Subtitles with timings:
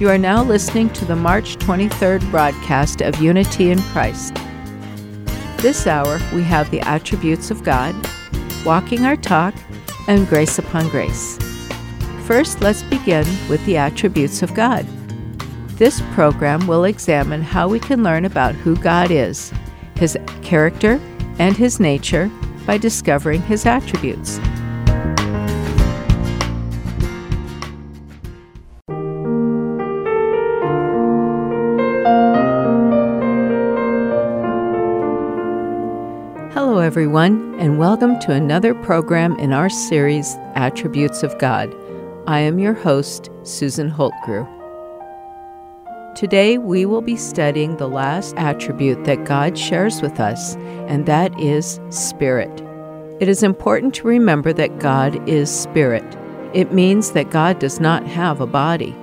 [0.00, 4.34] You are now listening to the March 23rd broadcast of Unity in Christ.
[5.58, 7.94] This hour, we have the attributes of God,
[8.64, 9.54] walking our talk,
[10.08, 11.36] and grace upon grace.
[12.24, 14.86] First, let's begin with the attributes of God.
[15.76, 19.52] This program will examine how we can learn about who God is,
[19.96, 20.98] His character,
[21.38, 22.30] and His nature
[22.64, 24.40] by discovering His attributes.
[36.90, 41.72] Everyone, and welcome to another program in our series, Attributes of God.
[42.26, 44.44] I am your host, Susan Holtgrew.
[46.16, 50.56] Today, we will be studying the last attribute that God shares with us,
[50.88, 52.60] and that is Spirit.
[53.20, 56.18] It is important to remember that God is Spirit.
[56.54, 58.96] It means that God does not have a body.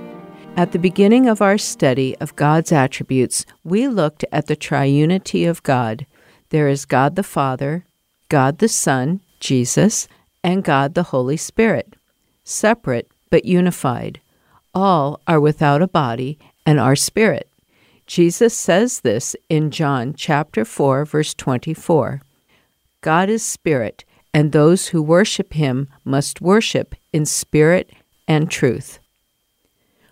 [0.57, 5.63] At the beginning of our study of God's attributes, we looked at the triunity of
[5.63, 6.05] God
[6.49, 7.85] there is God the Father,
[8.29, 10.07] God the Son, Jesus,
[10.43, 11.95] and God the Holy Spirit,
[12.43, 14.21] separate but unified.
[14.73, 17.49] All are without a body and are spirit.
[18.05, 22.21] Jesus says this in John chapter 4 verse 24.
[23.01, 27.91] God is spirit, and those who worship him must worship in spirit
[28.27, 28.99] and truth.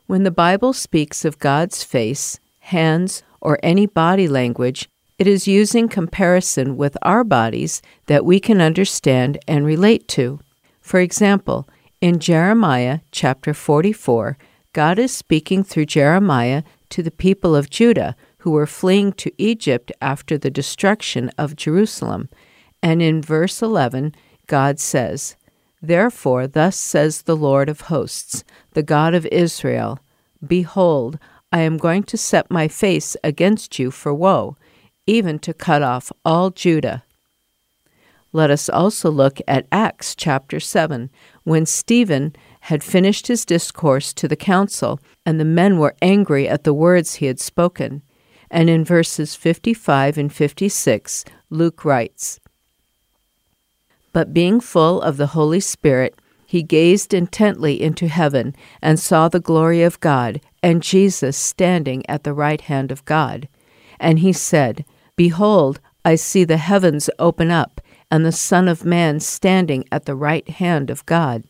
[0.08, 5.88] When the Bible speaks of God's face, hands, or any body language, it is using
[5.88, 10.40] comparison with our bodies that we can understand and relate to.
[10.82, 11.70] For example,
[12.02, 14.38] in Jeremiah chapter 44,
[14.74, 19.92] God is speaking through Jeremiah to the people of Judah who were fleeing to Egypt
[20.02, 22.30] after the destruction of Jerusalem.
[22.84, 24.14] And in verse 11,
[24.48, 25.38] God says,
[25.82, 28.44] Therefore, thus says the Lord of hosts,
[28.74, 30.00] the God of Israel
[30.46, 31.18] Behold,
[31.52, 34.58] I am going to set my face against you for woe
[35.08, 37.04] even to cut off all Judah.
[38.36, 41.10] Let us also look at Acts chapter 7,
[41.44, 46.66] when Stephen had finished his discourse to the council, and the men were angry at
[46.66, 48.02] the words he had spoken.
[48.52, 52.40] And in verses 55 and 56, Luke writes
[54.12, 59.40] But being full of the Holy Spirit, he gazed intently into heaven and saw the
[59.40, 63.48] glory of God and Jesus standing at the right hand of God.
[64.00, 64.84] And he said,
[65.16, 67.82] Behold, I see the heavens open up,
[68.12, 71.44] and the Son of Man standing at the right hand of God.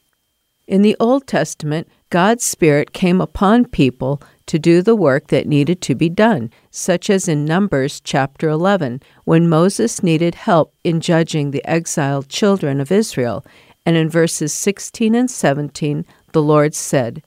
[0.68, 5.82] In the Old Testament, God's Spirit came upon people to do the work that needed
[5.82, 11.52] to be done, such as in Numbers chapter 11, when Moses needed help in judging
[11.52, 13.46] the exiled children of Israel,
[13.86, 17.22] and in verses 16 and 17, the Lord said,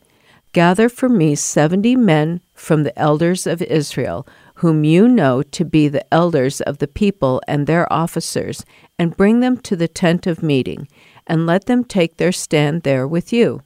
[0.52, 4.26] Gather for me seventy men from the elders of Israel
[4.58, 8.64] whom you know to be the elders of the people and their officers,
[8.98, 10.88] and bring them to the tent of meeting,
[11.28, 13.62] and let them take their stand there with you.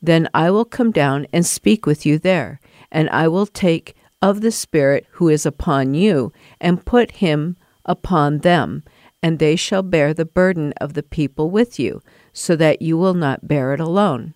[0.00, 2.60] Then I will come down and speak with you there,
[2.92, 8.38] and I will take of the Spirit who is upon you, and put him upon
[8.38, 8.84] them,
[9.20, 12.00] and they shall bear the burden of the people with you,
[12.32, 14.34] so that you will not bear it alone.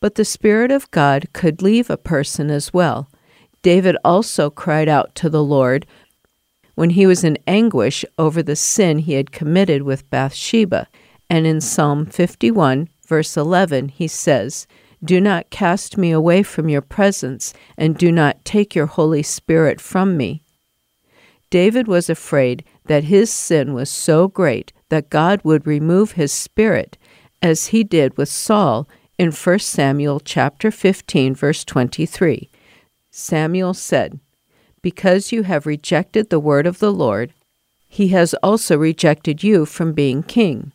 [0.00, 3.08] But the Spirit of God could leave a person as well
[3.62, 5.86] David also cried out to the Lord
[6.74, 10.88] when he was in anguish over the sin he had committed with Bathsheba.
[11.30, 14.66] And in Psalm 51, verse 11, he says,
[15.02, 19.80] Do not cast me away from your presence, and do not take your Holy Spirit
[19.80, 20.42] from me.
[21.50, 26.96] David was afraid that his sin was so great that God would remove his spirit,
[27.40, 32.50] as he did with Saul in 1 Samuel chapter 15 verse 23.
[33.14, 34.18] Samuel said,
[34.80, 37.32] Because you have rejected the word of the Lord,
[37.86, 40.72] he has also rejected you from being king.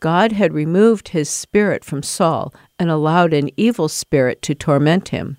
[0.00, 5.36] God had removed his spirit from Saul and allowed an evil spirit to torment him.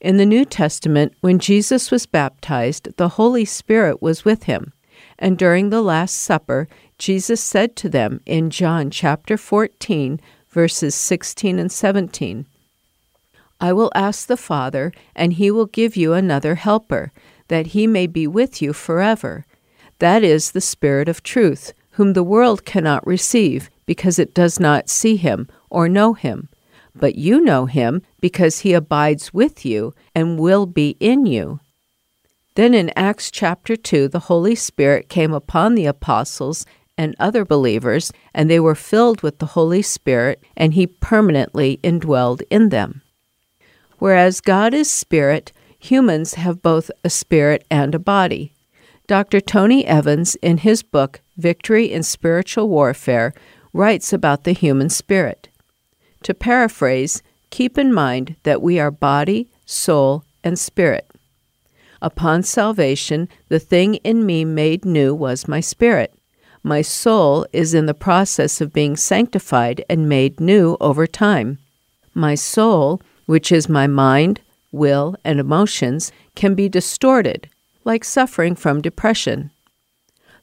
[0.00, 4.72] In the New Testament, when Jesus was baptized, the Holy Spirit was with him.
[5.18, 11.58] And during the Last Supper, Jesus said to them in John chapter 14, verses 16
[11.58, 12.46] and 17,
[13.62, 17.12] I will ask the Father, and he will give you another helper,
[17.46, 19.46] that he may be with you forever.
[20.00, 24.90] That is the Spirit of truth, whom the world cannot receive, because it does not
[24.90, 26.48] see him or know him.
[26.92, 31.60] But you know him, because he abides with you and will be in you.
[32.56, 36.66] Then in Acts chapter 2, the Holy Spirit came upon the apostles
[36.98, 42.42] and other believers, and they were filled with the Holy Spirit, and he permanently indwelled
[42.50, 43.01] in them.
[44.02, 48.52] Whereas God is spirit, humans have both a spirit and a body.
[49.06, 49.40] Dr.
[49.40, 53.32] Tony Evans, in his book Victory in Spiritual Warfare,
[53.72, 55.50] writes about the human spirit.
[56.24, 61.08] To paraphrase, keep in mind that we are body, soul, and spirit.
[62.00, 66.12] Upon salvation, the thing in me made new was my spirit.
[66.64, 71.58] My soul is in the process of being sanctified and made new over time.
[72.14, 73.00] My soul,
[73.32, 74.42] which is my mind,
[74.72, 77.48] will, and emotions, can be distorted,
[77.82, 79.50] like suffering from depression.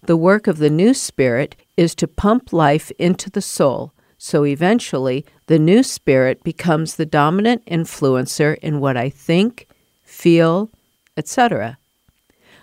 [0.01, 5.23] The work of the new spirit is to pump life into the soul, so eventually
[5.45, 9.67] the new spirit becomes the dominant influencer in what I think,
[10.01, 10.71] feel,
[11.15, 11.77] etc.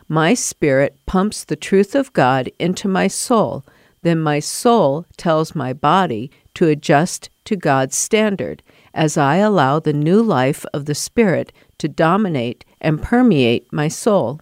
[0.09, 3.65] My spirit pumps the truth of God into my soul,
[4.03, 8.65] then my soul tells my body to adjust to God's standard
[8.97, 14.41] as I allow the new life of the Spirit to dominate and permeate my soul.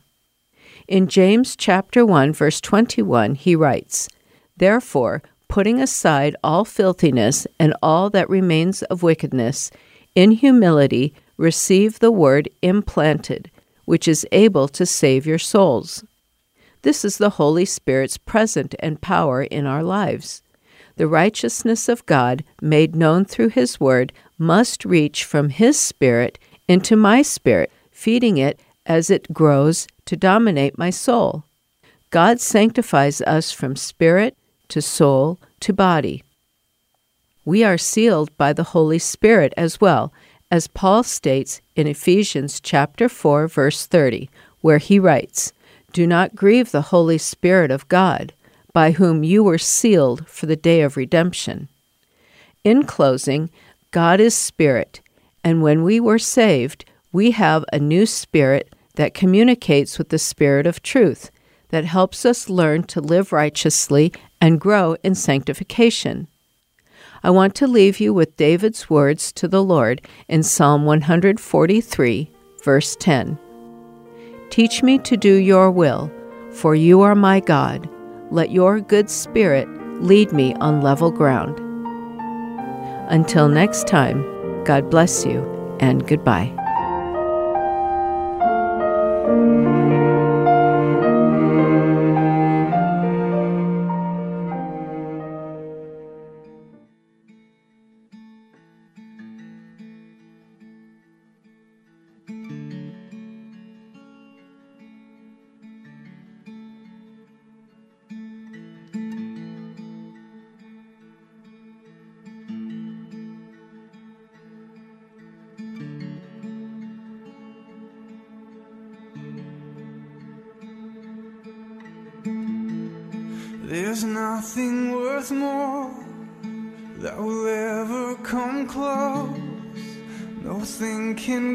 [0.86, 4.08] In James chapter 1 verse 21 he writes,
[4.56, 9.70] Therefore, putting aside all filthiness and all that remains of wickedness,
[10.14, 13.50] in humility receive the word implanted,
[13.84, 16.04] which is able to save your souls.
[16.82, 20.42] This is the Holy Spirit's present and power in our lives.
[20.96, 26.38] The righteousness of God, made known through His Word, must reach from His Spirit
[26.68, 31.44] into my spirit, feeding it as it grows to dominate my soul.
[32.10, 34.36] God sanctifies us from spirit
[34.68, 36.22] to soul to body.
[37.44, 40.12] We are sealed by the Holy Spirit as well,
[40.50, 45.52] as Paul states in Ephesians chapter 4 verse 30, where he writes,
[45.94, 48.32] do not grieve the Holy Spirit of God,
[48.72, 51.68] by whom you were sealed for the day of redemption.
[52.64, 53.48] In closing,
[53.94, 55.02] God is Spirit,
[55.44, 60.66] and when we were saved, we have a new Spirit that communicates with the Spirit
[60.66, 61.30] of truth,
[61.68, 66.26] that helps us learn to live righteously and grow in sanctification.
[67.22, 72.32] I want to leave you with David's words to the Lord in Psalm 143,
[72.64, 73.38] verse 10.
[74.50, 76.10] Teach me to do your will,
[76.50, 77.88] for you are my God.
[78.32, 79.68] Let your good spirit
[80.02, 81.63] lead me on level ground.
[83.08, 84.22] Until next time,
[84.64, 85.42] God bless you
[85.80, 86.52] and goodbye.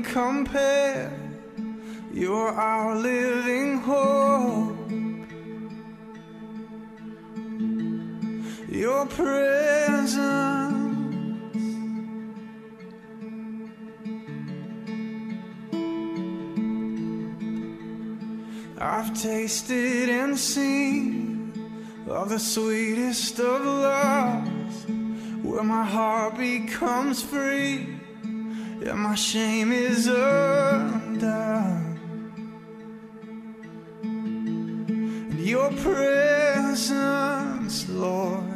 [0.09, 1.11] Compare.
[2.11, 4.75] You're our living hope.
[8.69, 10.15] Your presence.
[18.81, 21.54] I've tasted and seen
[22.07, 24.85] of the sweetest of loves,
[25.44, 27.98] where my heart becomes free
[28.81, 32.00] and my shame is undone.
[34.02, 36.98] And your presence,
[37.90, 38.48] Lord.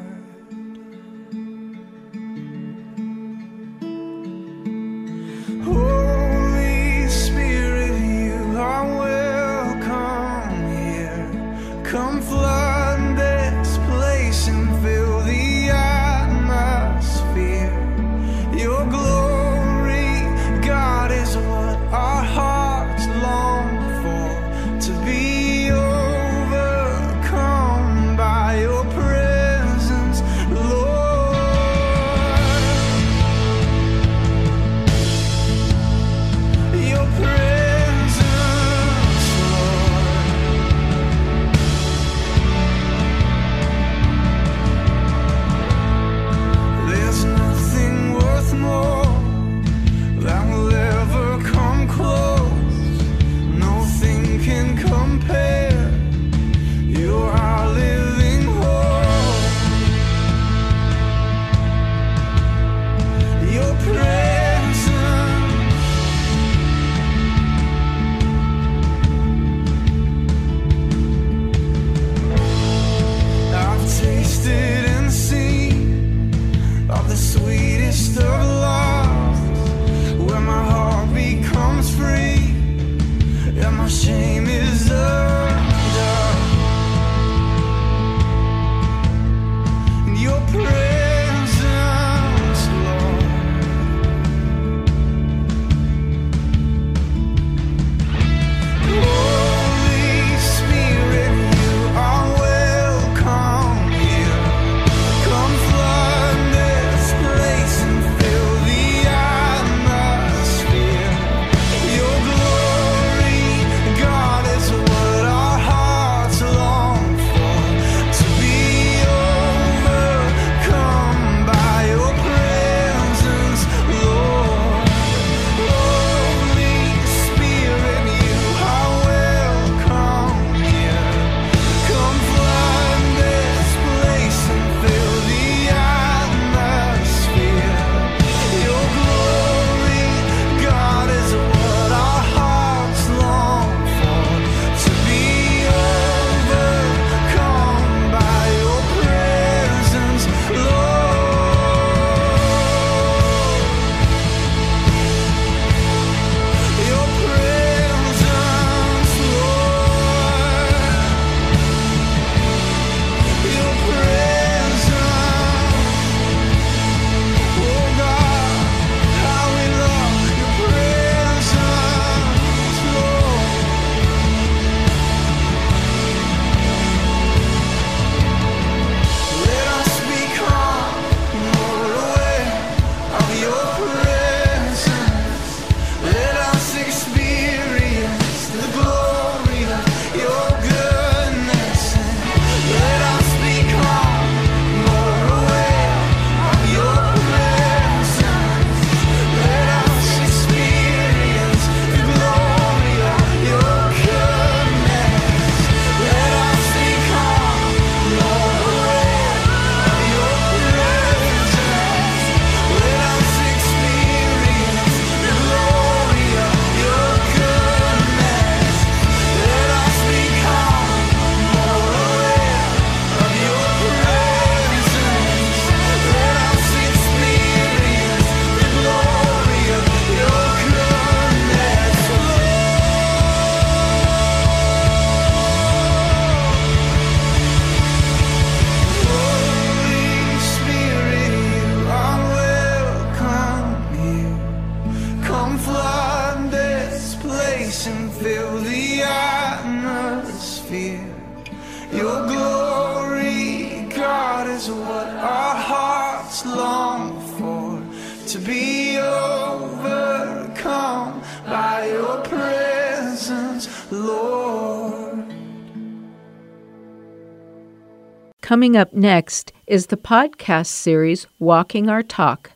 [269.03, 272.53] Next is the podcast series Walking Our Talk.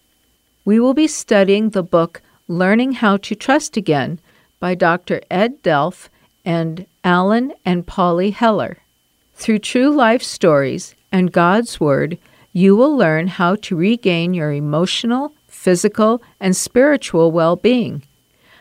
[0.63, 4.21] We will be studying the book Learning How to Trust Again
[4.61, 5.19] by Dr.
[5.29, 6.07] Ed Delph
[6.45, 8.77] and Alan and Polly Heller.
[9.35, 12.17] Through true life stories and God's Word,
[12.53, 18.03] you will learn how to regain your emotional, physical, and spiritual well being,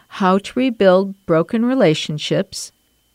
[0.08, 2.72] how to rebuild broken relationships,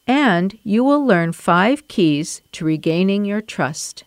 [0.08, 4.06] and you will learn five keys to regaining your trust.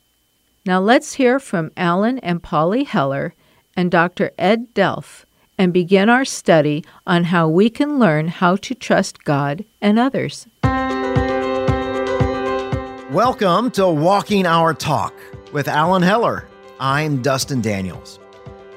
[0.67, 3.35] Now let's hear from Alan and Polly Heller
[3.77, 4.31] and Dr.
[4.39, 5.27] Ed Delph
[5.59, 10.47] and begin our study on how we can learn how to trust God and others.
[13.13, 15.13] Welcome to Walking Our Talk
[15.53, 16.49] with Alan Heller.
[16.81, 18.19] I'm Dustin Daniels.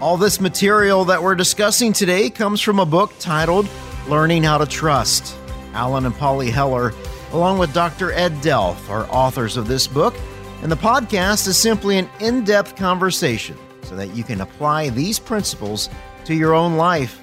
[0.01, 3.69] All this material that we're discussing today comes from a book titled
[4.09, 5.37] Learning How to Trust.
[5.71, 6.91] Alan and Polly Heller,
[7.31, 8.11] along with Dr.
[8.11, 10.13] Ed Delph, are authors of this book,
[10.61, 15.19] and the podcast is simply an in depth conversation so that you can apply these
[15.19, 15.89] principles
[16.25, 17.21] to your own life.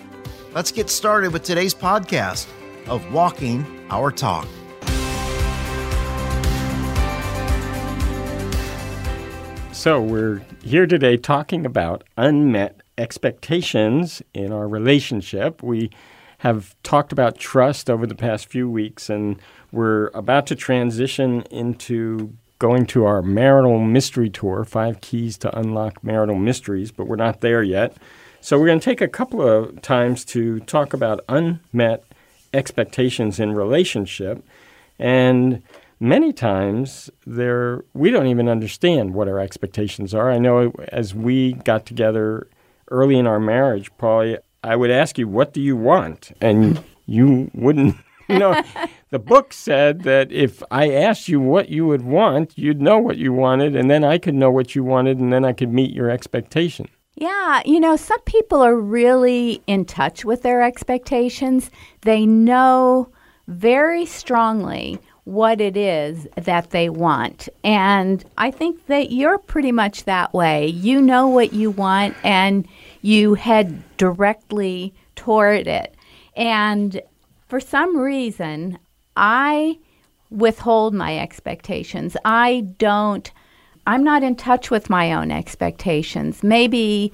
[0.52, 2.46] Let's get started with today's podcast
[2.86, 4.46] of Walking Our Talk.
[9.72, 15.62] So, we're here today talking about unmet expectations in our relationship.
[15.62, 15.90] We
[16.38, 19.40] have talked about trust over the past few weeks, and
[19.72, 26.02] we're about to transition into going to our marital mystery tour Five Keys to Unlock
[26.02, 27.94] Marital Mysteries, but we're not there yet.
[28.40, 32.04] So, we're going to take a couple of times to talk about unmet
[32.54, 34.42] expectations in relationship.
[34.98, 35.62] And
[36.00, 40.30] many times there we don't even understand what our expectations are.
[40.30, 42.46] I know as we got together
[42.90, 47.50] early in our marriage, Polly, I would ask you, "What do you want?" and you
[47.52, 47.96] wouldn't.
[48.28, 48.62] You know,
[49.10, 53.18] the book said that if I asked you what you would want, you'd know what
[53.18, 55.92] you wanted, and then I could know what you wanted, and then I could meet
[55.92, 56.88] your expectation.
[57.16, 61.70] Yeah, you know, some people are really in touch with their expectations.
[62.00, 63.08] They know
[63.46, 67.48] very strongly what it is that they want.
[67.62, 70.66] And I think that you're pretty much that way.
[70.66, 72.66] You know what you want and
[73.00, 75.94] you head directly toward it.
[76.36, 77.00] And
[77.46, 78.78] for some reason,
[79.16, 79.78] I
[80.30, 82.16] withhold my expectations.
[82.24, 83.30] I don't,
[83.86, 86.42] I'm not in touch with my own expectations.
[86.42, 87.12] Maybe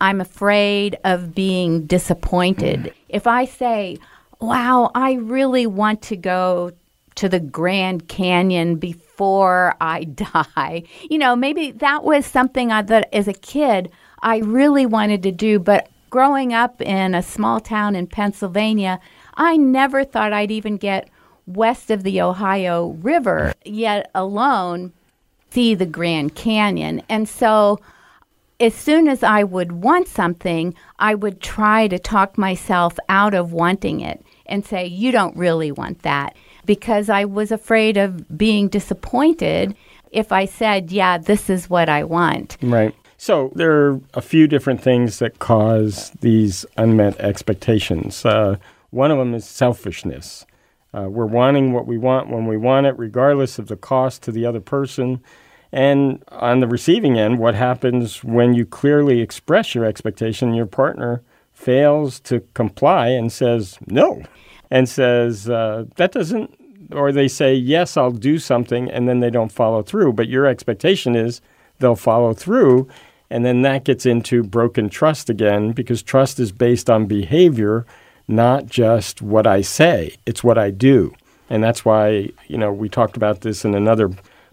[0.00, 2.80] I'm afraid of being disappointed.
[2.80, 2.88] Hmm.
[3.08, 3.98] If I say,
[4.40, 6.72] wow, I really want to go
[7.16, 10.84] to the Grand Canyon before I die.
[11.08, 13.90] You know, maybe that was something I, that as a kid
[14.22, 19.00] I really wanted to do, but growing up in a small town in Pennsylvania,
[19.34, 21.08] I never thought I'd even get
[21.46, 24.92] west of the Ohio River, yet alone
[25.50, 27.02] see the Grand Canyon.
[27.08, 27.80] And so
[28.60, 33.52] as soon as I would want something, I would try to talk myself out of
[33.52, 36.36] wanting it and say, You don't really want that.
[36.64, 39.76] Because I was afraid of being disappointed
[40.12, 42.56] if I said, Yeah, this is what I want.
[42.62, 42.94] Right.
[43.16, 48.24] So there are a few different things that cause these unmet expectations.
[48.24, 48.56] Uh,
[48.94, 50.46] one of them is selfishness.
[50.94, 54.30] Uh, we're wanting what we want when we want it, regardless of the cost to
[54.30, 55.20] the other person.
[55.72, 61.22] And on the receiving end, what happens when you clearly express your expectation, your partner
[61.52, 64.22] fails to comply and says no,
[64.70, 66.54] and says uh, that doesn't,
[66.92, 70.12] or they say, yes, I'll do something, and then they don't follow through.
[70.12, 71.40] But your expectation is
[71.80, 72.88] they'll follow through.
[73.30, 77.84] And then that gets into broken trust again because trust is based on behavior,
[78.28, 81.14] not just what I say, it's what I do.
[81.50, 84.10] And that's why, you know, we talked about this in another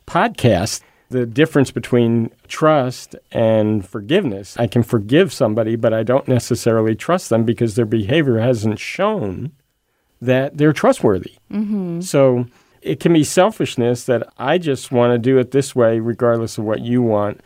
[0.07, 0.81] podcast
[1.11, 4.57] the difference between trust and forgiveness.
[4.57, 9.51] I can forgive somebody, but I don't necessarily trust them because their behavior hasn't shown
[10.21, 11.33] that they're trustworthy.
[11.51, 12.01] Mm-hmm.
[12.01, 12.45] So
[12.81, 16.63] it can be selfishness that I just want to do it this way, regardless of
[16.63, 17.41] what you want.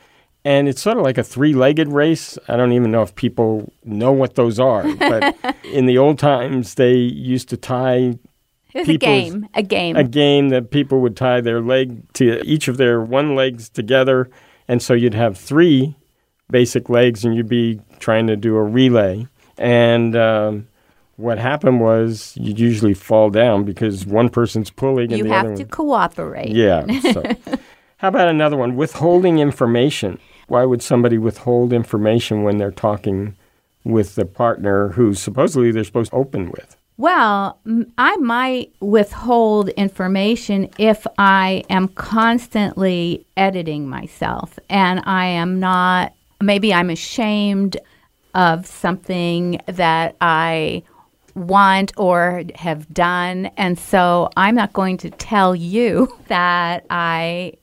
[0.46, 2.38] And it's sort of like a three legged race.
[2.48, 6.76] I don't even know if people know what those are, but in the old times,
[6.76, 8.14] they used to tie
[8.74, 9.48] It was a game.
[9.56, 9.96] A game.
[9.96, 14.30] a game that people would tie their leg to each of their one legs together,
[14.68, 15.96] and so you'd have three
[16.52, 19.28] basic legs, and you'd be trying to do a relay.
[19.58, 20.68] And um,
[21.16, 25.56] what happened was you'd usually fall down because one person's pulling and you the have
[25.56, 25.70] to one.
[25.70, 26.50] cooperate.
[26.52, 26.86] Yeah.
[27.14, 27.24] So,
[27.98, 28.76] how about another one?
[28.76, 30.20] Withholding information.
[30.48, 33.36] Why would somebody withhold information when they're talking
[33.84, 36.76] with the partner who supposedly they're supposed to open with?
[36.98, 37.60] Well,
[37.98, 46.74] I might withhold information if I am constantly editing myself and I am not, maybe
[46.74, 47.78] I'm ashamed
[48.34, 50.84] of something that I
[51.36, 53.48] want or have done.
[53.58, 57.54] And so I'm not going to tell you that I,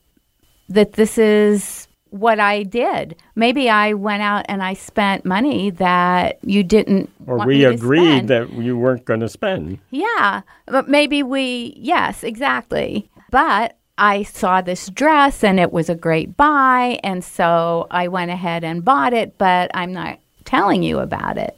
[0.69, 3.15] that this is what I did.
[3.35, 8.53] Maybe I went out and I spent money that you didn't Or we agreed that
[8.53, 9.79] you weren't going to spend.
[9.89, 13.09] Yeah, but maybe we, yes, exactly.
[13.31, 16.99] But I saw this dress and it was a great buy.
[17.03, 21.57] And so I went ahead and bought it, but I'm not telling you about it.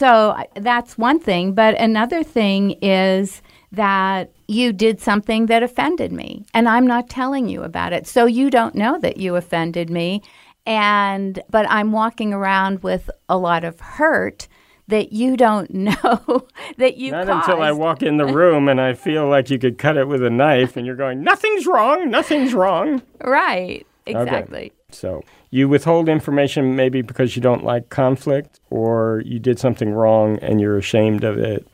[0.00, 1.52] So that's one thing.
[1.52, 3.40] But another thing is
[3.72, 8.06] that you did something that offended me and I'm not telling you about it.
[8.06, 10.22] So you don't know that you offended me.
[10.64, 14.48] And, but I'm walking around with a lot of hurt
[14.88, 16.46] that you don't know
[16.78, 19.78] that you Not until I walk in the room and I feel like you could
[19.78, 23.02] cut it with a knife and you're going, nothing's wrong, nothing's wrong.
[23.22, 23.86] Right.
[24.08, 24.20] Okay.
[24.20, 24.72] Exactly.
[24.90, 30.38] So you withhold information maybe because you don't like conflict or you did something wrong
[30.38, 31.66] and you're ashamed of it.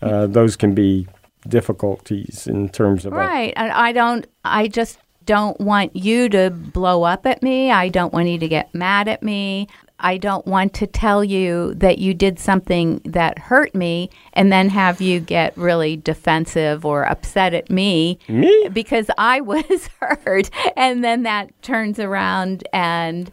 [0.00, 1.06] Uh, those can be
[1.48, 3.52] difficulties in terms of Right.
[3.56, 7.70] And I don't, I just don't want you to blow up at me.
[7.70, 9.68] I don't want you to get mad at me.
[10.04, 14.68] I don't want to tell you that you did something that hurt me and then
[14.68, 18.68] have you get really defensive or upset at me me.
[18.72, 20.50] because I was hurt.
[20.76, 23.30] And then that turns around and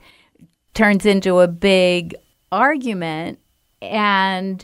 [0.76, 2.16] turns into a big
[2.52, 3.40] argument.
[3.82, 4.64] And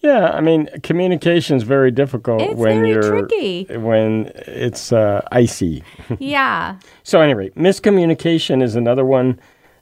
[0.00, 3.64] Yeah, I mean, communication is very difficult It's when very you're tricky.
[3.76, 5.84] when it's uh, icy.
[6.18, 6.78] yeah.
[7.02, 9.38] So, anyway, miscommunication is another one,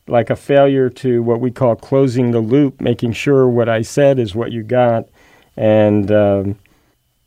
[0.08, 4.18] like a failure to what we call closing the loop, making sure what I said
[4.18, 5.08] is what you got.
[5.56, 6.58] And um,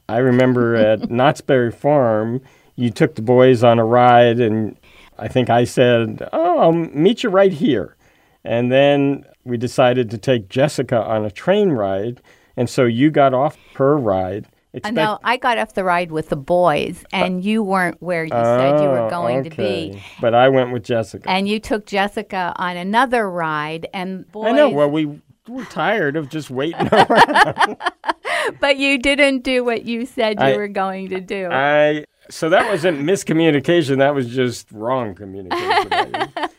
[0.10, 2.42] I remember at Knott's Berry Farm,
[2.76, 4.76] you took the boys on a ride, and
[5.18, 7.96] I think I said, Oh, I'll meet you right here.
[8.44, 12.22] And then we decided to take Jessica on a train ride.
[12.58, 14.48] And so you got off her ride.
[14.74, 15.20] Expect- know.
[15.24, 18.80] I got off the ride with the boys, uh, and you weren't where you said
[18.82, 19.94] you were Oh, going to be.
[19.96, 21.30] Oh, but I went with Jessica.
[21.30, 24.48] And you took Jessica on another ride, and boys.
[24.48, 24.70] I know.
[24.70, 27.76] Well, we were tired of just waiting around.
[28.62, 31.50] but you didn't do what you said you I- were going to do.
[31.52, 33.98] I so that wasn't miscommunication.
[33.98, 36.30] That was just wrong communication.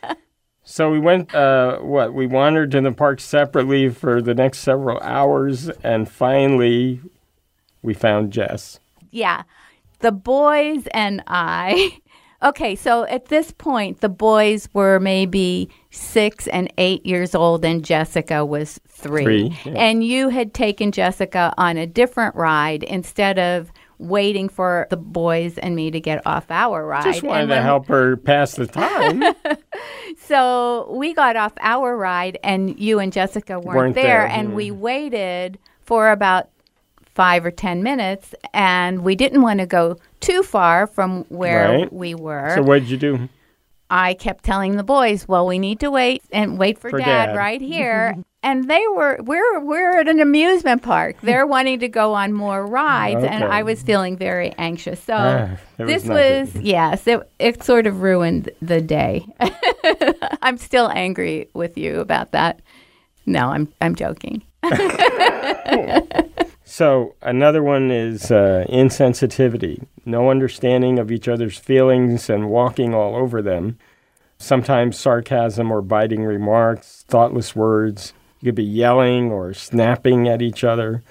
[0.63, 1.33] so we went.
[1.33, 7.01] Uh, what we wandered to the park separately for the next several hours, and finally,
[7.81, 8.79] we found Jess.
[9.11, 9.43] yeah,
[9.99, 11.97] the boys and I.
[12.43, 17.85] Okay, so at this point, the boys were maybe six and eight years old, and
[17.85, 19.23] Jessica was three.
[19.23, 19.71] Three, yeah.
[19.77, 25.57] And you had taken Jessica on a different ride instead of waiting for the boys
[25.57, 27.03] and me to get off our ride.
[27.03, 29.23] Just wanted to help her pass the time.
[30.17, 34.53] So we got off our ride, and you and Jessica weren't, Weren't there, there, and
[34.53, 36.49] we waited for about
[37.15, 41.93] five or ten minutes, and we didn't want to go too far from where Right.
[41.93, 42.53] we were.
[42.55, 43.29] so what did you do?
[43.89, 47.27] I kept telling the boys, "Well, we need to wait and wait for, For Dad,
[47.27, 47.35] Dad.
[47.37, 51.15] right here." and they were we're we're at an amusement park.
[51.21, 55.01] They're wanting to go on more rides, and I was feeling very anxious.
[55.01, 59.25] So Ah, was this not was yes, it it sort of ruined the day.
[60.41, 62.61] I'm still angry with you about that.
[63.25, 64.43] No, I'm I'm joking.
[66.65, 73.15] So another one is uh, insensitivity, no understanding of each other's feelings and walking all
[73.15, 73.77] over them.
[74.39, 78.13] Sometimes sarcasm or biting remarks, thoughtless words.
[78.43, 81.01] You could be yelling or snapping at each other.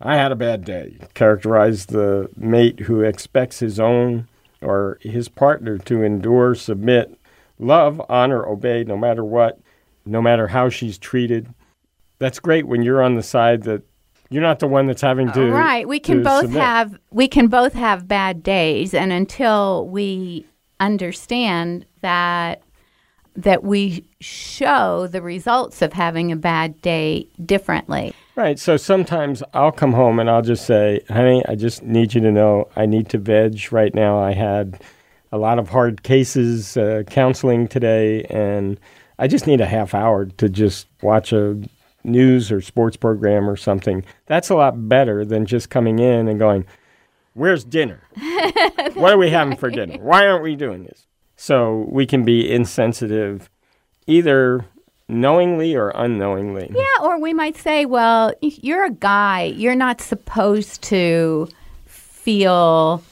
[0.00, 0.96] I had a bad day.
[1.12, 4.28] Characterize the mate who expects his own
[4.62, 7.18] or his partner to endure, submit,
[7.58, 9.60] love, honor, obey no matter what,
[10.06, 11.52] no matter how she's treated.
[12.18, 13.82] That's great when you're on the side that
[14.30, 15.86] you're not the one that's having to right.
[15.86, 16.62] We can both submit.
[16.62, 20.46] have we can both have bad days, and until we
[20.80, 22.62] understand that
[23.36, 28.14] that we show the results of having a bad day differently.
[28.36, 28.58] right.
[28.58, 32.30] So sometimes I'll come home and I'll just say, "Honey, I just need you to
[32.30, 34.18] know I need to veg right now.
[34.18, 34.80] I had
[35.32, 38.78] a lot of hard cases uh, counseling today, and
[39.18, 41.60] I just need a half hour to just watch a
[42.04, 46.38] news or sports program or something." That's a lot better than just coming in and
[46.38, 46.66] going,
[47.34, 48.02] "Where's dinner?
[48.94, 49.98] what are we having for dinner?
[49.98, 53.50] Why aren't we doing this?" So we can be insensitive
[54.06, 54.64] either
[55.08, 56.70] knowingly or unknowingly.
[56.74, 59.44] Yeah, or we might say, well, you're a guy.
[59.44, 61.48] You're not supposed to
[61.86, 63.02] feel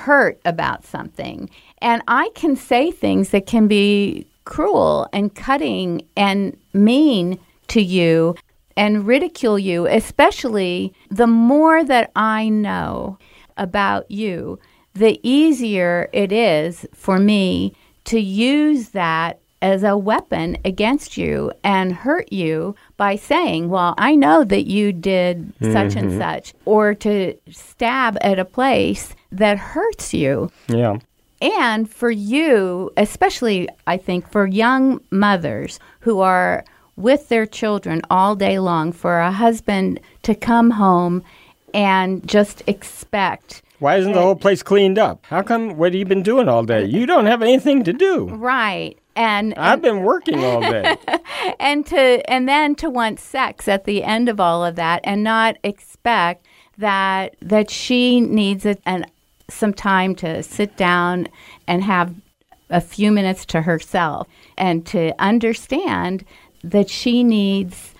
[0.00, 1.50] hurt about something.
[1.78, 8.34] And I can say things that can be cruel and cutting and mean to you
[8.76, 13.18] and ridicule you, especially the more that I know
[13.56, 14.58] about you,
[14.94, 17.74] the easier it is for me
[18.04, 24.16] to use that as a weapon against you and hurt you by saying, Well, I
[24.16, 26.18] know that you did such and mm-hmm.
[26.18, 30.50] such, or to stab at a place that hurts you.
[30.68, 30.98] Yeah.
[31.40, 36.64] And for you, especially, I think, for young mothers who are
[36.96, 41.22] with their children all day long, for a husband to come home
[41.72, 45.26] and just expect Why isn't the whole place cleaned up?
[45.26, 45.76] How come?
[45.76, 46.84] What have you been doing all day?
[46.84, 48.28] You don't have anything to do.
[48.28, 50.96] right and I've been working all day.
[51.60, 55.24] and to and then to want sex at the end of all of that and
[55.24, 56.46] not expect
[56.78, 59.06] that that she needs a, an
[59.50, 61.28] some time to sit down
[61.66, 62.14] and have
[62.70, 66.24] a few minutes to herself and to understand
[66.62, 67.91] that she needs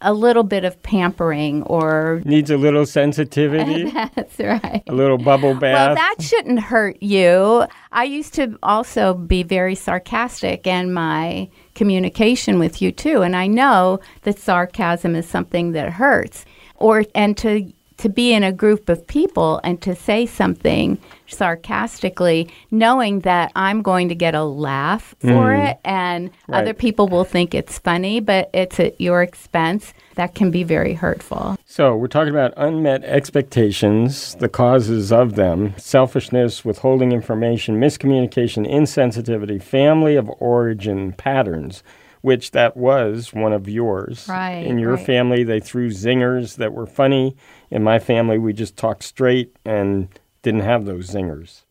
[0.00, 5.54] a little bit of pampering or Needs a little sensitivity, that's right a little bubble
[5.54, 5.88] bath.
[5.88, 7.66] well, that shouldn't hurt you.
[7.92, 13.46] I used to also be very sarcastic in my communication with you too, and I
[13.46, 16.44] know that sarcasm is something that hurts.
[16.76, 22.48] Or and to to be in a group of people and to say something sarcastically,
[22.70, 25.70] knowing that I'm going to get a laugh for mm.
[25.70, 26.62] it and Right.
[26.62, 30.94] other people will think it's funny, but it's at your expense, that can be very
[30.94, 31.56] hurtful.
[31.66, 39.62] So, we're talking about unmet expectations, the causes of them, selfishness, withholding information, miscommunication, insensitivity,
[39.62, 41.82] family of origin patterns,
[42.22, 44.26] which that was one of yours.
[44.28, 45.06] Right, In your right.
[45.06, 47.36] family, they threw zingers that were funny.
[47.70, 50.08] In my family, we just talked straight and
[50.42, 51.62] didn't have those zingers.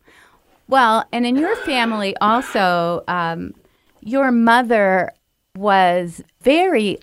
[0.67, 3.53] Well, and in your family also, um,
[4.01, 5.11] your mother
[5.55, 6.99] was very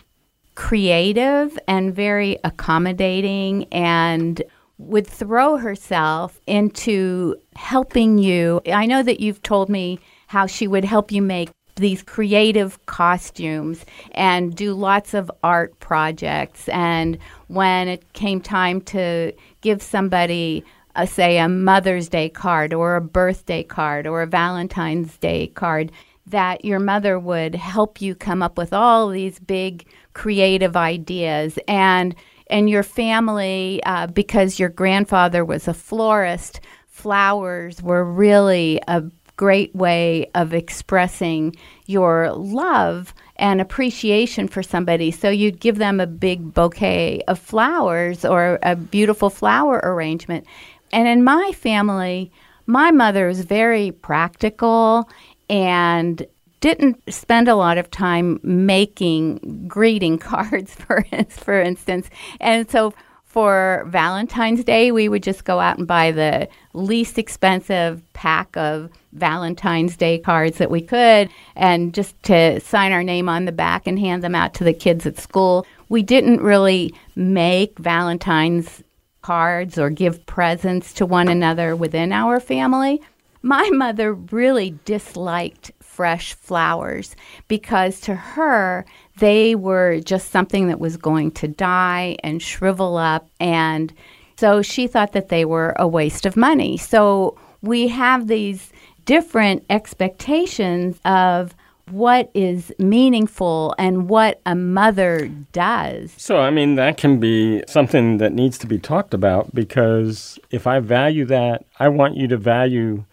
[0.55, 4.43] creative and very accommodating and
[4.79, 8.61] would throw herself into helping you.
[8.67, 13.85] I know that you've told me how she would help you make these creative costumes
[14.13, 16.69] and do lots of art projects.
[16.69, 20.65] And when it came time to give somebody,
[20.97, 25.91] a, say, a Mother's Day card or a birthday card or a Valentine's Day card,
[26.27, 32.15] that your mother would help you come up with all these big creative ideas and
[32.49, 39.03] and your family uh, because your grandfather was a florist flowers were really a
[39.37, 41.55] great way of expressing
[41.87, 45.11] your love and appreciation for somebody.
[45.11, 50.47] So you'd give them a big bouquet of flowers or a beautiful flower arrangement.
[50.93, 52.31] And in my family,
[52.67, 55.09] my mother was very practical
[55.51, 56.27] and
[56.61, 62.09] didn't spend a lot of time making greeting cards for for instance.
[62.41, 62.95] And so
[63.35, 68.93] for Valentine's Day, we would just go out and buy the least expensive pack of
[69.13, 73.89] Valentine's Day cards that we could and just to sign our name on the back
[73.89, 75.67] and hand them out to the kids at school.
[75.89, 78.85] We didn't really make Valentine's
[79.21, 83.03] cards or give presents to one another within our family.
[83.43, 87.15] My mother really disliked fresh flowers
[87.47, 88.85] because to her,
[89.19, 93.29] they were just something that was going to die and shrivel up.
[93.39, 93.93] And
[94.37, 96.77] so she thought that they were a waste of money.
[96.77, 98.73] So we have these
[99.05, 101.55] different expectations of
[101.91, 106.13] what is meaningful and what a mother does.
[106.17, 110.67] So, I mean, that can be something that needs to be talked about because if
[110.67, 113.05] I value that, I want you to value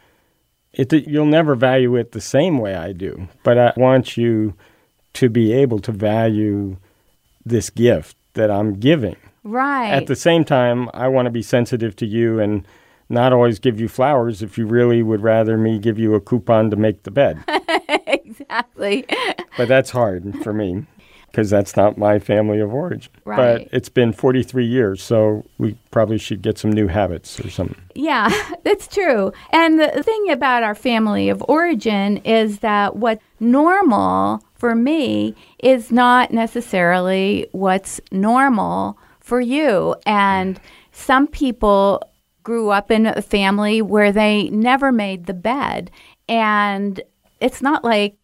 [0.74, 0.92] it.
[1.08, 4.54] You'll never value it the same way I do, but I want you
[5.14, 6.78] to be able to value
[7.46, 9.18] this gift that I'm giving.
[9.44, 9.92] Right.
[9.92, 12.66] At the same time, I want to be sensitive to you and
[13.10, 16.70] not always give you flowers if you really would rather me give you a coupon
[16.70, 17.44] to make the bed.
[18.08, 19.06] exactly.
[19.58, 20.86] but that's hard for me
[21.32, 23.12] because that's not my family of origin.
[23.24, 23.60] Right.
[23.64, 27.82] But it's been 43 years, so we probably should get some new habits or something.
[27.96, 28.30] Yeah,
[28.64, 29.32] that's true.
[29.52, 35.92] And the thing about our family of origin is that what's normal for me is
[35.92, 39.96] not necessarily what's normal for you.
[40.06, 40.60] And
[40.92, 42.02] some people
[42.44, 45.90] grew up in a family where they never made the bed.
[46.28, 47.02] And
[47.40, 48.18] it's not like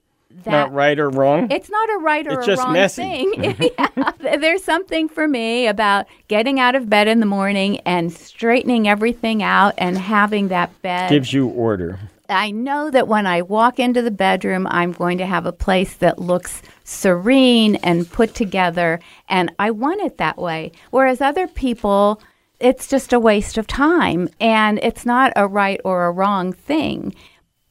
[0.44, 1.50] that Not right or wrong.
[1.52, 3.02] it's not a right or It's a just wrong messy.
[3.02, 3.72] thing.
[3.80, 8.88] yeah, there's something for me about getting out of bed in the morning and straightening
[8.88, 11.10] everything out and having that bed.
[11.10, 12.00] Gives you order.
[12.30, 15.94] I know that when I walk into the bedroom, I'm going to have a place
[15.96, 20.74] that looks serene and put together, and I want it that way.
[20.92, 22.22] Whereas other people,
[22.60, 27.16] it's just a waste of time, and it's not a right or a wrong thing.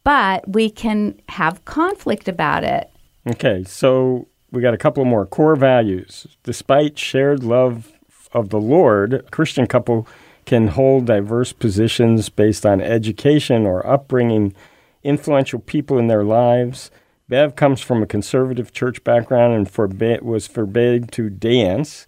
[0.06, 2.88] But we can have conflict about it.
[3.28, 6.28] Okay, so we got a couple more core values.
[6.44, 7.90] Despite shared love
[8.30, 10.06] of the Lord, a Christian couple
[10.44, 14.54] can hold diverse positions based on education or upbringing,
[15.02, 16.92] influential people in their lives.
[17.28, 22.06] Bev comes from a conservative church background and was forbade to dance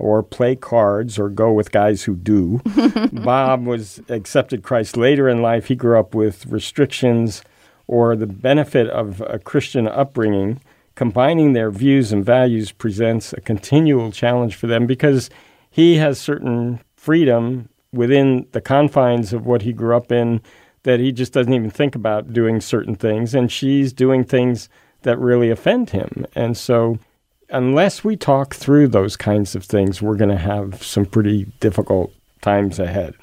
[0.00, 2.60] or play cards or go with guys who do.
[3.12, 5.66] Bob was accepted Christ later in life.
[5.66, 7.42] He grew up with restrictions
[7.86, 10.60] or the benefit of a Christian upbringing.
[10.94, 15.30] Combining their views and values presents a continual challenge for them because
[15.70, 20.40] he has certain freedom within the confines of what he grew up in
[20.82, 23.34] that he just doesn't even think about doing certain things.
[23.34, 24.68] And she's doing things
[25.02, 26.26] that really offend him.
[26.34, 26.98] And so
[27.50, 32.12] unless we talk through those kinds of things, we're going to have some pretty difficult
[32.42, 33.14] times ahead.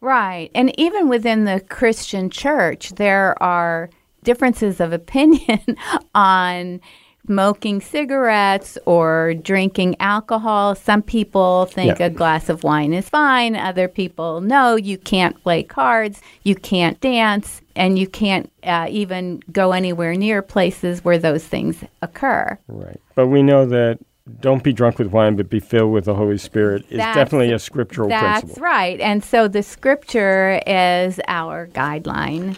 [0.00, 0.50] Right.
[0.54, 3.90] And even within the Christian church, there are
[4.22, 5.60] differences of opinion
[6.14, 6.80] on
[7.26, 10.74] smoking cigarettes or drinking alcohol.
[10.74, 12.06] Some people think Yeah.
[12.06, 13.56] a glass of wine is fine.
[13.56, 19.42] Other people, no, you can't play cards, you can't dance, and you can't uh, even
[19.52, 22.58] go anywhere near places where those things occur.
[22.68, 23.00] Right.
[23.14, 23.98] But we know that
[24.40, 27.52] don't be drunk with wine, but be filled with the Holy Spirit is That's- definitely
[27.52, 28.48] a scriptural That's principle.
[28.48, 29.00] That's right.
[29.00, 32.56] And so the scripture is our guideline.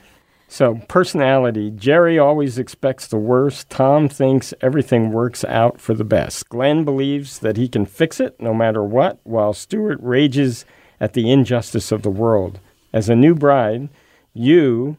[0.50, 1.70] So, personality.
[1.70, 3.68] Jerry always expects the worst.
[3.68, 6.48] Tom thinks everything works out for the best.
[6.48, 10.64] Glenn believes that he can fix it no matter what, while Stuart rages
[11.00, 12.60] at the injustice of the world.
[12.94, 13.90] As a new bride,
[14.32, 14.96] you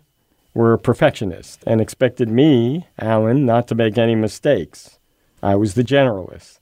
[0.54, 5.00] were a perfectionist and expected me, Alan, not to make any mistakes.
[5.42, 6.59] I was the generalist.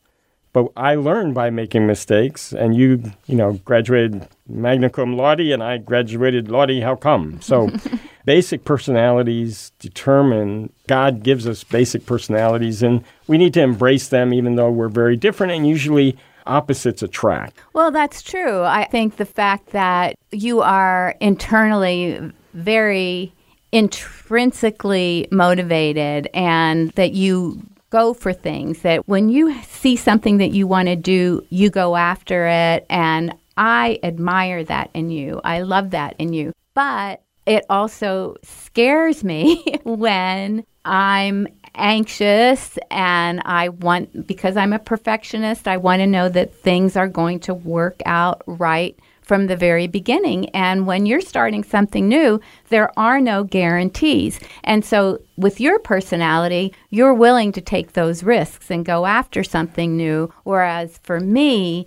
[0.54, 5.62] But I learned by making mistakes, and you, you know, graduated magna cum laude, and
[5.62, 6.82] I graduated laude.
[6.82, 7.40] How come?
[7.42, 7.70] So,
[8.26, 10.72] basic personalities determine.
[10.88, 15.16] God gives us basic personalities, and we need to embrace them, even though we're very
[15.16, 15.54] different.
[15.54, 17.60] And usually, opposites attract.
[17.74, 18.64] Well, that's true.
[18.64, 23.32] I think the fact that you are internally very
[23.72, 30.68] intrinsically motivated and that you go for things, that when you see something that you
[30.68, 32.86] want to do, you go after it.
[32.90, 35.42] And I admire that in you.
[35.44, 36.54] I love that in you.
[36.74, 45.68] But it also scares me when I'm anxious and I want, because I'm a perfectionist,
[45.68, 48.98] I want to know that things are going to work out right
[49.28, 50.50] from the very beginning.
[50.50, 54.40] And when you're starting something new, there are no guarantees.
[54.64, 59.96] And so, with your personality, you're willing to take those risks and go after something
[59.98, 60.34] new.
[60.44, 61.86] Whereas for me,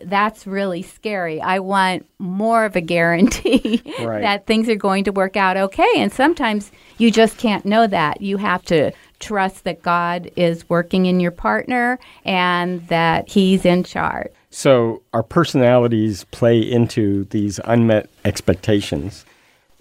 [0.00, 1.40] that's really scary.
[1.40, 4.22] I want more of a guarantee Right.
[4.22, 5.92] that things are going to work out okay.
[5.96, 8.20] And sometimes you just can't know that.
[8.20, 13.84] You have to trust that God is working in your partner and that He's in
[13.84, 14.32] charge.
[14.56, 19.24] So, our personalities play into these unmet expectations.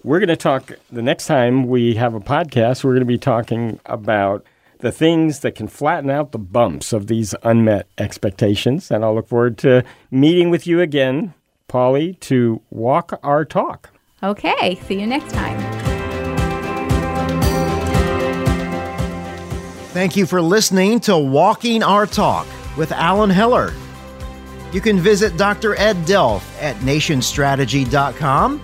[0.04, 3.20] We're going to talk the next time we have a podcast, we're going to be
[3.20, 4.44] talking about
[4.80, 8.90] the things that can flatten out the bumps of these unmet expectations.
[8.90, 11.36] And I'll look forward to meeting with you again,
[11.68, 13.92] Polly, to walk our talk.
[14.24, 15.60] Okay, see you next time.
[19.92, 23.72] Thank you for listening to Walking Our Talk with Alan Heller.
[24.74, 25.78] You can visit Dr.
[25.78, 28.62] Ed Delph at nationstrategy.com.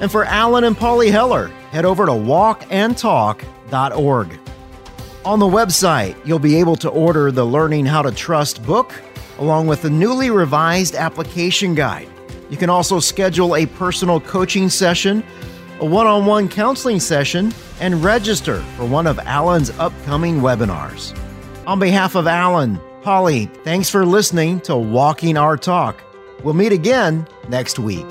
[0.00, 4.38] And for Alan and Polly Heller, head over to walkandtalk.org.
[5.22, 8.94] On the website, you'll be able to order the Learning How to Trust book
[9.38, 12.08] along with the newly revised application guide.
[12.50, 15.24] You can also schedule a personal coaching session,
[15.80, 21.16] a one on one counseling session, and register for one of Alan's upcoming webinars.
[21.66, 26.02] On behalf of Alan, Polly, thanks for listening to Walking Our Talk.
[26.42, 28.06] We'll meet again next week.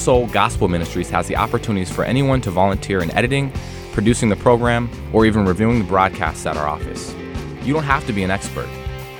[0.00, 3.52] Soul Gospel Ministries has the opportunities for anyone to volunteer in editing,
[3.92, 7.14] producing the program, or even reviewing the broadcasts at our office.
[7.62, 8.68] You don't have to be an expert.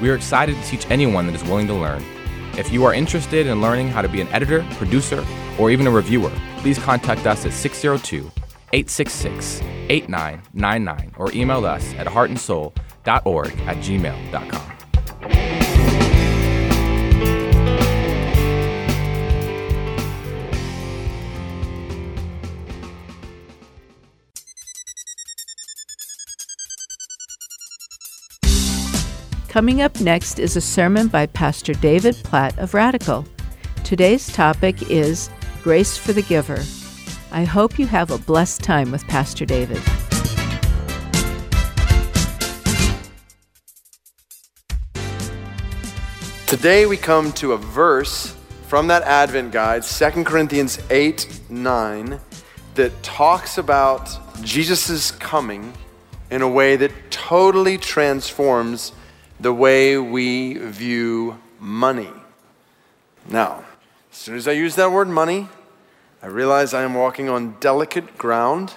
[0.00, 2.02] We are excited to teach anyone that is willing to learn.
[2.56, 5.24] If you are interested in learning how to be an editor, producer,
[5.58, 8.30] or even a reviewer, please contact us at 602
[8.72, 9.60] 866
[9.90, 14.69] 8999 or email us at heartandsoul.org at gmail.com.
[29.50, 33.26] Coming up next is a sermon by Pastor David Platt of Radical.
[33.82, 35.28] Today's topic is
[35.64, 36.62] Grace for the Giver.
[37.32, 39.82] I hope you have a blessed time with Pastor David.
[46.46, 48.36] Today we come to a verse
[48.68, 52.20] from that Advent guide, 2 Corinthians 8 9,
[52.76, 55.72] that talks about Jesus' coming
[56.30, 58.92] in a way that totally transforms
[59.40, 62.10] the way we view money.
[63.28, 63.64] Now,
[64.12, 65.48] as soon as I use that word money,
[66.22, 68.74] I realize I am walking on delicate ground.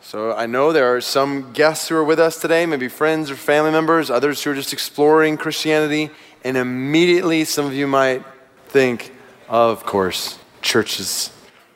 [0.00, 3.36] So I know there are some guests who are with us today, maybe friends or
[3.36, 6.10] family members, others who are just exploring Christianity,
[6.42, 8.24] and immediately some of you might
[8.66, 9.12] think,
[9.48, 11.30] of course, churches.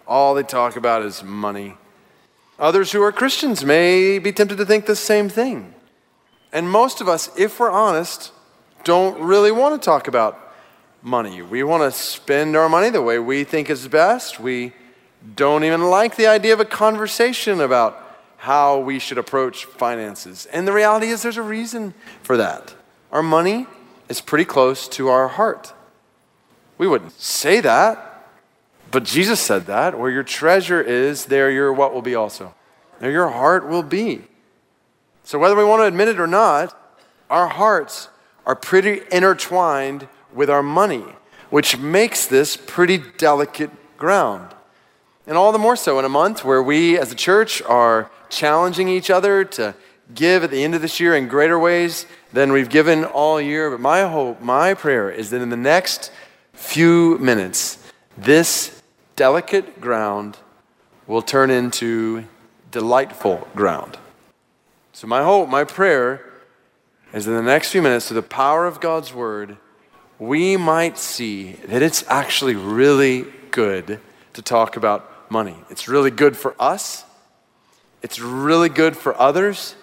[0.07, 1.77] All they talk about is money.
[2.59, 5.72] Others who are Christians may be tempted to think the same thing.
[6.53, 8.33] And most of us, if we're honest,
[8.85, 10.39] don't really want to talk about
[11.03, 11.43] money.
[11.43, 14.39] We want to spend our money the way we think is best.
[14.39, 14.73] We
[15.35, 17.99] don't even like the idea of a conversation about
[18.37, 20.47] how we should approach finances.
[20.47, 22.75] And the reality is, there's a reason for that.
[23.13, 23.67] Our money
[24.09, 25.73] is pretty close to our heart.
[26.77, 28.27] We wouldn't say that,
[28.91, 29.99] but Jesus said that.
[29.99, 32.55] Where your treasure is, there your what will be also.
[32.99, 34.25] There your heart will be.
[35.25, 36.77] So, whether we want to admit it or not,
[37.31, 38.09] our hearts
[38.45, 41.05] are pretty intertwined with our money,
[41.51, 44.55] which makes this pretty delicate ground.
[45.27, 48.89] And all the more so in a month where we as a church are challenging
[48.89, 49.75] each other to
[50.15, 53.71] give at the end of this year in greater ways than we've given all year.
[53.71, 56.11] But my hope, my prayer is that in the next
[56.53, 57.79] few minutes,
[58.19, 58.83] this
[59.15, 60.39] delicate ground
[61.07, 62.25] will turn into
[62.71, 63.99] delightful ground.
[64.95, 66.31] So, my hope, my prayer
[67.15, 69.57] is in the next few minutes, through the power of God's word,
[70.19, 74.01] we might see that it's actually really good
[74.35, 75.57] to talk about money.
[75.71, 77.05] It's really good for us,
[78.03, 79.77] it's really good for others,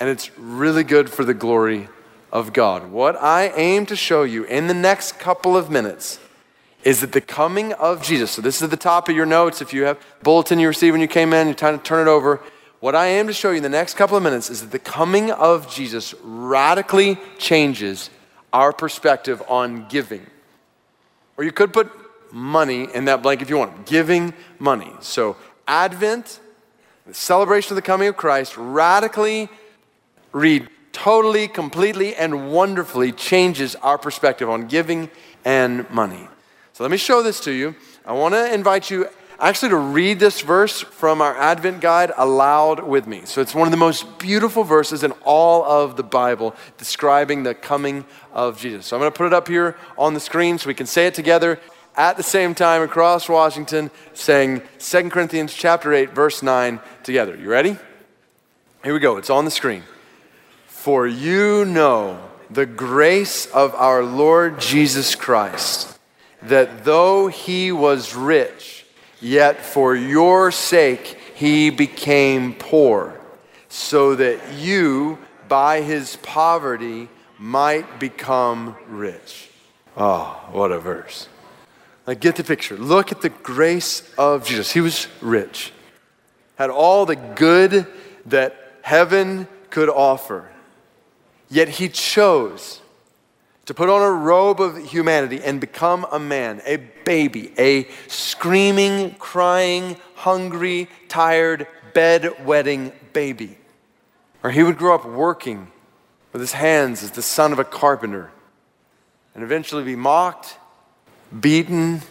[0.00, 1.88] and it's really good for the glory
[2.32, 2.90] of God.
[2.90, 6.18] What I aim to show you in the next couple of minutes
[6.84, 9.60] is that the coming of Jesus, so this is at the top of your notes.
[9.60, 12.10] If you have bulletin you received when you came in, you time to turn it
[12.10, 12.40] over.
[12.82, 14.78] What I am to show you in the next couple of minutes is that the
[14.80, 18.10] coming of Jesus radically changes
[18.52, 20.26] our perspective on giving.
[21.36, 21.88] Or you could put
[22.32, 23.86] money in that blank if you want.
[23.86, 24.90] Giving money.
[24.98, 25.36] So,
[25.68, 26.40] Advent,
[27.06, 29.48] the celebration of the coming of Christ, radically
[30.32, 35.08] read totally, completely, and wonderfully changes our perspective on giving
[35.44, 36.26] and money.
[36.72, 37.76] So let me show this to you.
[38.04, 39.08] I want to invite you
[39.48, 43.22] actually to read this verse from our Advent guide aloud with me.
[43.24, 47.54] So it's one of the most beautiful verses in all of the Bible describing the
[47.54, 48.86] coming of Jesus.
[48.86, 51.08] So I'm going to put it up here on the screen so we can say
[51.08, 51.58] it together
[51.96, 57.36] at the same time across Washington saying 2 Corinthians chapter 8 verse 9 together.
[57.36, 57.76] You ready?
[58.84, 59.16] Here we go.
[59.16, 59.82] It's on the screen.
[60.66, 65.98] For you know the grace of our Lord Jesus Christ,
[66.42, 68.81] that though he was rich,
[69.22, 73.18] yet for your sake he became poor,
[73.68, 75.18] so that you,
[75.48, 77.08] by his poverty,
[77.38, 79.48] might become rich.
[79.96, 81.28] Oh, what a verse.
[82.06, 82.76] Like, get the picture.
[82.76, 84.72] Look at the grace of Jesus.
[84.72, 85.72] He was rich,
[86.56, 87.86] had all the good
[88.26, 90.50] that heaven could offer.
[91.48, 92.80] Yet he chose
[93.66, 99.14] to put on a robe of humanity and become a man, a baby, a screaming,
[99.18, 103.58] crying, hungry, tired, bed-wetting baby.
[104.42, 105.70] Or he would grow up working
[106.32, 108.30] with his hands as the son of a carpenter
[109.34, 110.58] and eventually be mocked,
[111.40, 112.02] beaten,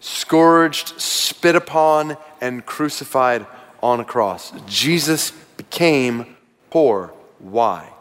[0.00, 3.46] scourged, spit upon, and crucified
[3.82, 4.52] on a cross.
[4.66, 6.36] Jesus became
[6.70, 7.12] poor.
[7.38, 7.94] Why?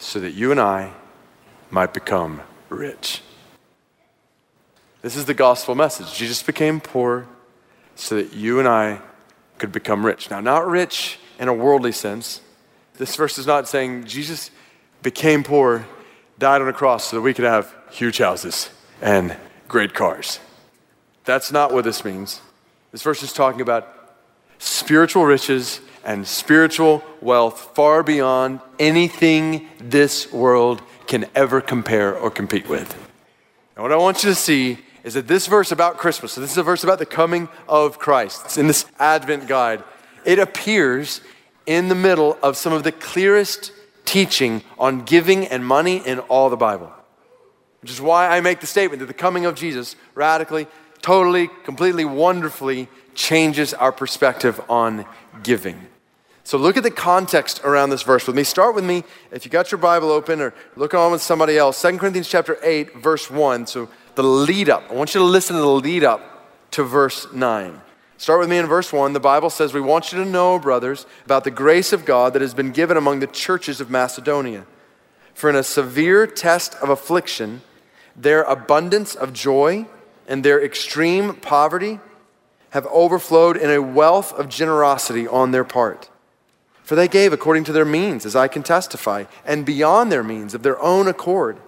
[0.00, 0.92] so that you and I
[1.70, 3.20] might become rich.
[5.02, 6.14] This is the gospel message.
[6.14, 7.26] Jesus became poor
[7.94, 9.00] so that you and I
[9.58, 10.30] could become rich.
[10.30, 12.42] Now, not rich in a worldly sense.
[12.94, 14.50] This verse is not saying Jesus
[15.02, 15.86] became poor,
[16.38, 18.70] died on a cross so that we could have huge houses
[19.00, 19.34] and
[19.68, 20.38] great cars.
[21.24, 22.42] That's not what this means.
[22.92, 24.16] This verse is talking about
[24.58, 32.68] spiritual riches and spiritual wealth far beyond anything this world can ever compare or compete
[32.68, 32.94] with.
[33.76, 36.52] And what I want you to see is that this verse about Christmas, so this
[36.52, 38.42] is a verse about the coming of Christ.
[38.44, 39.82] It's in this Advent guide.
[40.24, 41.20] It appears
[41.66, 43.72] in the middle of some of the clearest
[44.04, 46.92] teaching on giving and money in all the Bible.
[47.80, 50.66] Which is why I make the statement that the coming of Jesus radically,
[51.00, 55.06] totally, completely, wonderfully changes our perspective on
[55.42, 55.86] giving.
[56.44, 58.42] So look at the context around this verse with me.
[58.42, 61.80] Start with me if you got your Bible open or look on with somebody else.
[61.80, 63.68] 2 Corinthians chapter 8 verse 1.
[63.68, 64.84] So the lead up.
[64.90, 67.80] I want you to listen to the lead up to verse 9.
[68.16, 69.14] Start with me in verse 1.
[69.14, 72.42] The Bible says, We want you to know, brothers, about the grace of God that
[72.42, 74.66] has been given among the churches of Macedonia.
[75.32, 77.62] For in a severe test of affliction,
[78.14, 79.86] their abundance of joy
[80.28, 81.98] and their extreme poverty
[82.70, 86.10] have overflowed in a wealth of generosity on their part.
[86.82, 90.54] For they gave according to their means, as I can testify, and beyond their means
[90.54, 91.58] of their own accord,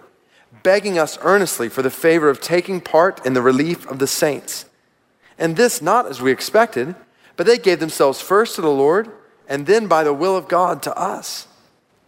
[0.62, 4.66] begging us earnestly for the favor of taking part in the relief of the saints.
[5.38, 6.94] And this not as we expected,
[7.36, 9.10] but they gave themselves first to the Lord,
[9.48, 11.48] and then by the will of God to us.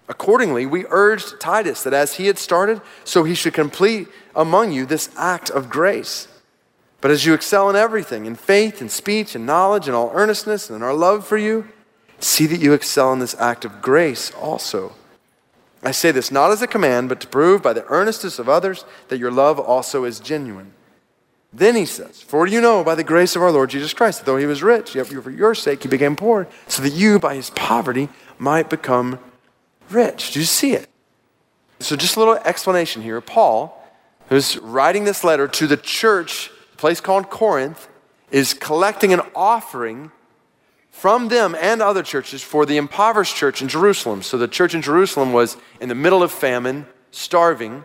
[0.09, 4.84] Accordingly, we urged Titus that as he had started, so he should complete among you
[4.84, 6.28] this act of grace.
[7.00, 10.68] But as you excel in everything, in faith, and speech, and knowledge, and all earnestness,
[10.68, 11.68] and in our love for you,
[12.18, 14.92] see that you excel in this act of grace also.
[15.85, 18.85] I say this not as a command, but to prove by the earnestness of others
[19.09, 20.72] that your love also is genuine.
[21.53, 24.26] Then he says, For you know by the grace of our Lord Jesus Christ, that
[24.26, 27.37] though he was rich, yet for your sake he became poor, so that you by
[27.37, 28.09] his poverty
[28.39, 29.20] might become
[29.91, 30.32] rich.
[30.32, 30.89] Do you see it?
[31.78, 33.20] So, just a little explanation here.
[33.20, 33.80] Paul,
[34.28, 37.89] who's writing this letter to the church, a place called Corinth,
[38.30, 40.11] is collecting an offering
[40.95, 44.22] from them and other churches for the impoverished church in Jerusalem.
[44.22, 47.84] So, the church in Jerusalem was in the middle of famine, starving.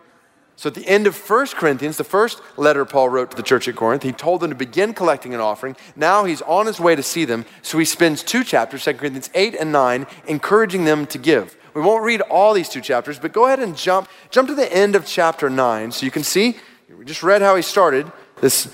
[0.55, 3.68] So, at the end of 1 Corinthians, the first letter Paul wrote to the church
[3.68, 5.76] at Corinth, he told them to begin collecting an offering.
[5.95, 7.45] Now he's on his way to see them.
[7.64, 11.57] So, he spends two chapters, 2 Corinthians 8 and 9, encouraging them to give.
[11.74, 14.72] We won't read all these two chapters, but go ahead and jump, jump to the
[14.72, 16.57] end of chapter 9 so you can see.
[16.95, 18.72] We just read how he started this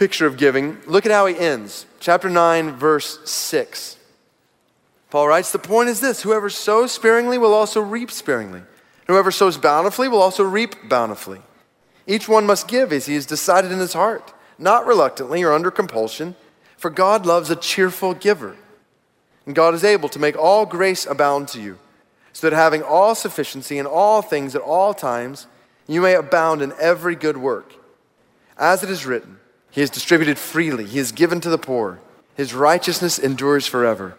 [0.00, 0.78] picture of giving.
[0.86, 1.84] Look at how he ends.
[2.00, 3.98] Chapter 9, verse 6.
[5.10, 8.62] Paul writes, The point is this whoever sows sparingly will also reap sparingly.
[9.08, 11.42] Whoever sows bountifully will also reap bountifully.
[12.06, 15.70] Each one must give as he has decided in his heart, not reluctantly or under
[15.70, 16.34] compulsion,
[16.78, 18.56] for God loves a cheerful giver.
[19.44, 21.78] And God is able to make all grace abound to you,
[22.32, 25.46] so that having all sufficiency in all things at all times,
[25.86, 27.74] you may abound in every good work.
[28.56, 29.39] As it is written,
[29.70, 32.00] He has distributed freely, He has given to the poor,
[32.36, 34.16] His righteousness endures forever.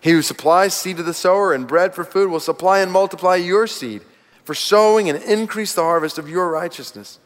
[0.00, 3.36] He who supplies seed to the sower and bread for food will supply and multiply
[3.36, 4.02] your seed
[4.44, 7.18] for sowing and increase the harvest of your righteousness.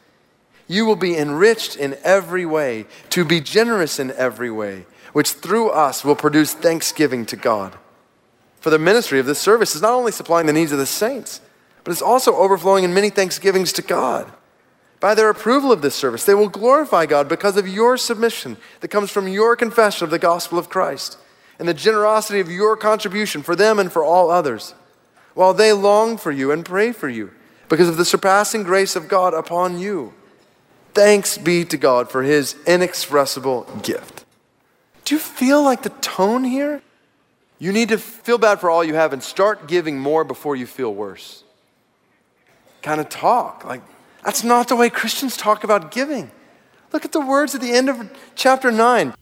[0.67, 5.69] You will be enriched in every way, to be generous in every way, which through
[5.69, 7.77] us will produce thanksgiving to God.
[8.59, 11.39] For the ministry of this service is not only supplying the needs of the saints,
[11.83, 14.31] but it's also overflowing in many thanksgivings to God.
[14.99, 18.87] By their approval of this service, they will glorify God because of your submission that
[18.87, 21.17] comes from your confession of the gospel of Christ
[21.59, 24.73] and the generosity of your contribution for them and for all others,
[25.33, 27.31] while they long for you and pray for you
[27.69, 30.13] because of the surpassing grace of God upon you.
[30.93, 34.23] Thanks be to God for his inexpressible gift.
[35.03, 36.81] Do you feel like the tone here?
[37.59, 40.65] You need to feel bad for all you have and start giving more before you
[40.65, 41.43] feel worse.
[42.81, 43.63] Kind of talk.
[43.65, 43.81] Like,
[44.25, 46.31] that's not the way Christians talk about giving.
[46.91, 49.13] Look at the words at the end of chapter 9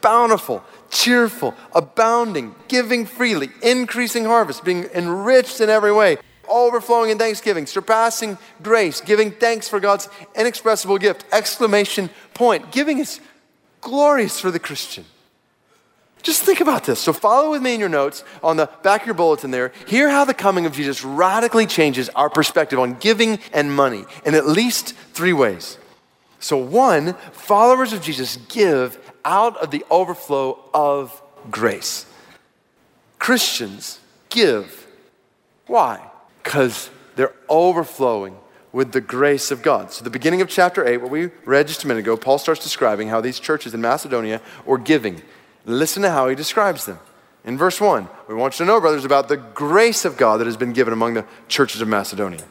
[0.00, 6.16] bountiful, cheerful, abounding, giving freely, increasing harvest, being enriched in every way,
[6.48, 11.24] overflowing in thanksgiving, surpassing grace, giving thanks for God's inexpressible gift.
[11.30, 12.72] Exclamation point.
[12.72, 13.20] Giving is
[13.80, 15.04] glorious for the Christian.
[16.22, 17.00] Just think about this.
[17.00, 19.72] So, follow with me in your notes on the back of your bulletin there.
[19.88, 24.34] Hear how the coming of Jesus radically changes our perspective on giving and money in
[24.34, 25.78] at least three ways.
[26.38, 31.20] So, one, followers of Jesus give out of the overflow of
[31.50, 32.06] grace.
[33.18, 33.98] Christians
[34.28, 34.86] give.
[35.66, 36.08] Why?
[36.42, 38.36] Because they're overflowing
[38.72, 39.92] with the grace of God.
[39.92, 42.62] So, the beginning of chapter 8, what we read just a minute ago, Paul starts
[42.62, 45.22] describing how these churches in Macedonia were giving.
[45.64, 46.98] Listen to how he describes them.
[47.44, 50.46] In verse 1, we want you to know, brothers, about the grace of God that
[50.46, 52.44] has been given among the churches of Macedonia.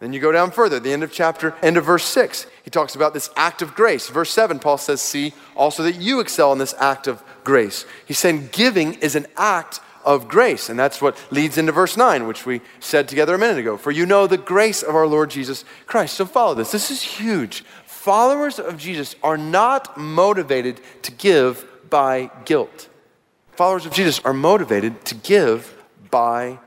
[0.00, 2.46] Then you go down further, the end of chapter, end of verse 6.
[2.62, 4.08] He talks about this act of grace.
[4.08, 7.84] Verse 7, Paul says, See also that you excel in this act of grace.
[8.06, 10.68] He's saying giving is an act of grace.
[10.68, 13.76] And that's what leads into verse 9, which we said together a minute ago.
[13.76, 16.14] For you know the grace of our Lord Jesus Christ.
[16.14, 16.70] So follow this.
[16.70, 17.64] This is huge.
[17.84, 22.88] Followers of Jesus are not motivated to give by guilt.
[23.52, 25.74] Followers of Jesus are motivated to give
[26.10, 26.58] by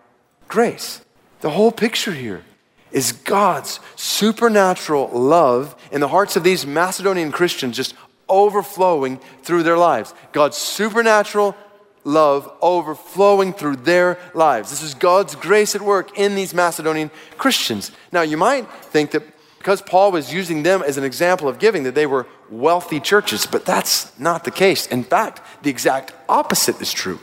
[0.48, 1.02] grace.
[1.42, 2.44] The whole picture here
[2.92, 7.96] is God's supernatural love in the hearts of these Macedonian Christians just
[8.28, 10.14] overflowing through their lives.
[10.32, 11.56] God's supernatural
[12.04, 14.70] love overflowing through their lives.
[14.70, 17.92] This is God's grace at work in these Macedonian Christians.
[18.12, 19.24] Now, you might think that
[19.58, 23.48] because Paul was using them as an example of giving, that they were wealthy churches,
[23.48, 24.86] but that's not the case.
[24.88, 27.20] In fact, the exact opposite is true.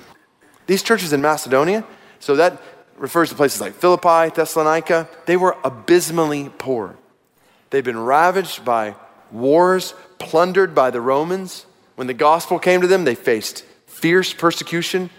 [0.67, 1.85] These churches in Macedonia,
[2.19, 2.61] so that
[2.97, 6.97] refers to places like Philippi, Thessalonica, they were abysmally poor.
[7.71, 8.97] They'd been ravaged by
[9.31, 11.67] wars, plundered by the Romans,
[11.97, 15.11] When the gospel came to them, they faced fierce persecution.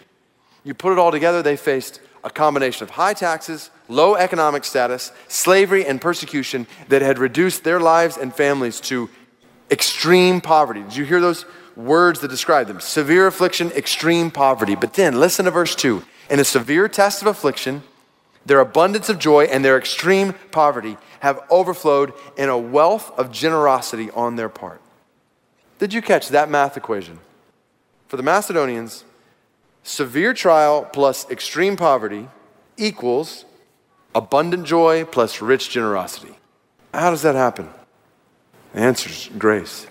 [0.64, 5.12] You put it all together, they faced a combination of high taxes, low economic status,
[5.28, 9.10] slavery, and persecution that had reduced their lives and families to
[9.72, 10.82] extreme poverty.
[10.84, 11.45] Did you hear those
[11.76, 12.80] words that describe them?
[12.80, 14.76] Severe affliction, extreme poverty.
[14.76, 16.03] But then listen to verse 2.
[16.30, 17.84] In a severe test of affliction,
[18.45, 24.09] their abundance of joy and their extreme poverty have overflowed in a wealth of generosity
[24.11, 24.82] on their part.
[25.78, 27.20] Did you catch that math equation?
[28.07, 29.03] For the Macedonians,
[29.84, 32.28] severe trial plus extreme poverty
[32.78, 33.45] equals
[34.15, 36.36] abundant joy plus rich generosity.
[36.93, 37.70] How does that happen?
[38.74, 39.88] The answer is grace.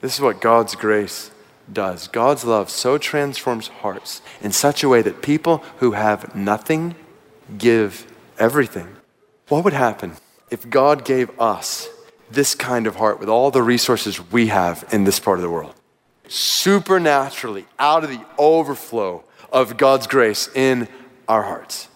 [0.00, 1.30] This is what God's grace
[1.72, 2.08] does.
[2.08, 6.94] God's love so transforms hearts in such a way that people who have nothing
[7.58, 8.06] give
[8.38, 8.88] everything.
[9.48, 10.14] What would happen
[10.50, 11.88] if God gave us
[12.30, 15.50] this kind of heart with all the resources we have in this part of the
[15.50, 15.74] world?
[16.28, 20.88] Supernaturally, out of the overflow of God's grace in
[21.28, 21.88] our hearts.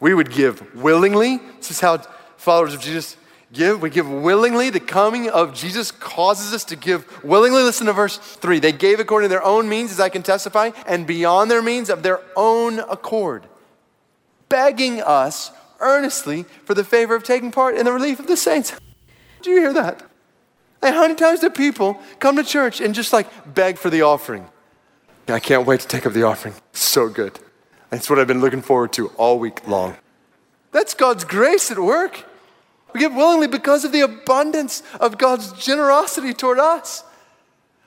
[0.00, 1.38] We would give willingly.
[1.58, 1.98] This is how
[2.36, 3.16] followers of Jesus
[3.52, 3.82] give.
[3.82, 4.70] We give willingly.
[4.70, 7.62] The coming of Jesus causes us to give willingly.
[7.62, 8.58] Listen to verse 3.
[8.58, 11.90] They gave according to their own means, as I can testify, and beyond their means
[11.90, 13.46] of their own accord,
[14.48, 18.72] begging us earnestly for the favor of taking part in the relief of the saints.
[19.42, 20.02] Do you hear that?
[20.82, 24.02] And how many times do people come to church and just like beg for the
[24.02, 24.48] offering?
[25.26, 26.54] I can't wait to take up the offering.
[26.72, 27.38] So good.
[27.90, 29.96] That's what I've been looking forward to all week long.
[30.72, 32.24] That's God's grace at work.
[32.92, 37.04] We give willingly because of the abundance of God's generosity toward us.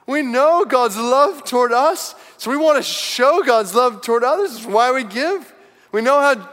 [0.06, 4.66] We know God's love toward us, so we want to show God's love toward others.
[4.66, 5.54] Why we give.
[5.91, 6.49] We know how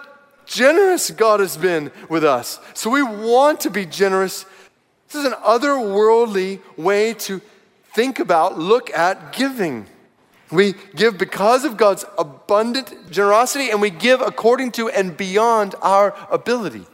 [0.46, 4.44] generous God has been with us, so we want to be generous.
[5.08, 7.40] This is an otherworldly way to
[7.94, 9.86] think about, look at giving.
[10.50, 16.14] We give because of God's abundant generosity, and we give according to and beyond our
[16.30, 16.86] ability.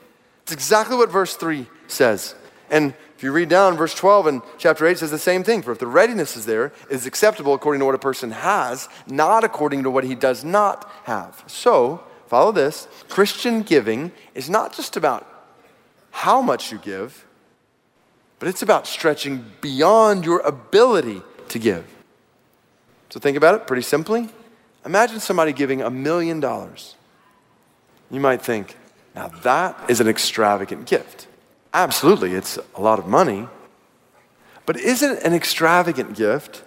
[0.45, 2.35] It's exactly what verse 3 says.
[2.71, 5.63] And if you read down, verse 12 and chapter 8 says the same thing.
[5.63, 8.91] For if the readiness is there, it is acceptable according to what a person has,
[9.07, 11.43] not according to what he does not have.
[11.47, 15.27] So, follow this Christian giving is not just about
[16.11, 17.25] how much you give,
[18.39, 21.87] but it's about stretching beyond your ability to give.
[23.09, 24.29] So think about it pretty simply.
[24.85, 26.97] Imagine somebody giving a million dollars.
[28.11, 28.77] You might think,
[29.15, 31.27] now that is an extravagant gift.
[31.73, 33.49] Absolutely, it's a lot of money.
[34.67, 36.63] But is it an extravagant gift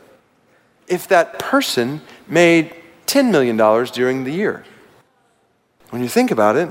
[0.88, 2.74] if that person made
[3.08, 4.66] $10 million during the year?
[5.90, 6.70] When you think about it,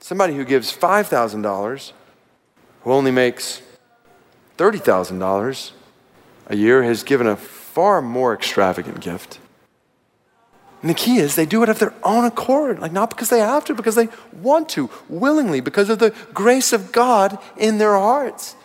[0.00, 1.92] somebody who gives $5,000
[2.82, 3.62] who only makes
[4.58, 5.72] $30,000
[6.48, 9.38] a year has given a far more extravagant gift.
[10.82, 13.38] And the key is they do it of their own accord, like not because they
[13.38, 17.94] have to, because they want to, willingly, because of the grace of God in their
[17.94, 18.56] hearts.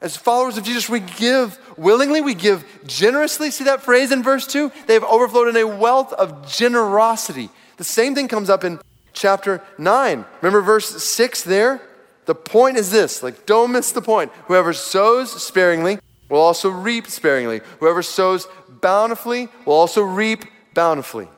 [0.00, 3.50] As followers of Jesus, we give willingly, we give generously.
[3.50, 4.72] See that phrase in verse 2?
[4.86, 7.50] They have overflowed in a wealth of generosity.
[7.76, 8.80] The same thing comes up in
[9.12, 10.24] chapter 9.
[10.40, 11.80] Remember verse 6 there?
[12.26, 14.32] The point is this like, don't miss the point.
[14.46, 17.60] Whoever sows sparingly will also reap sparingly.
[17.80, 21.28] Whoever sows bountifully will also reap bountifully.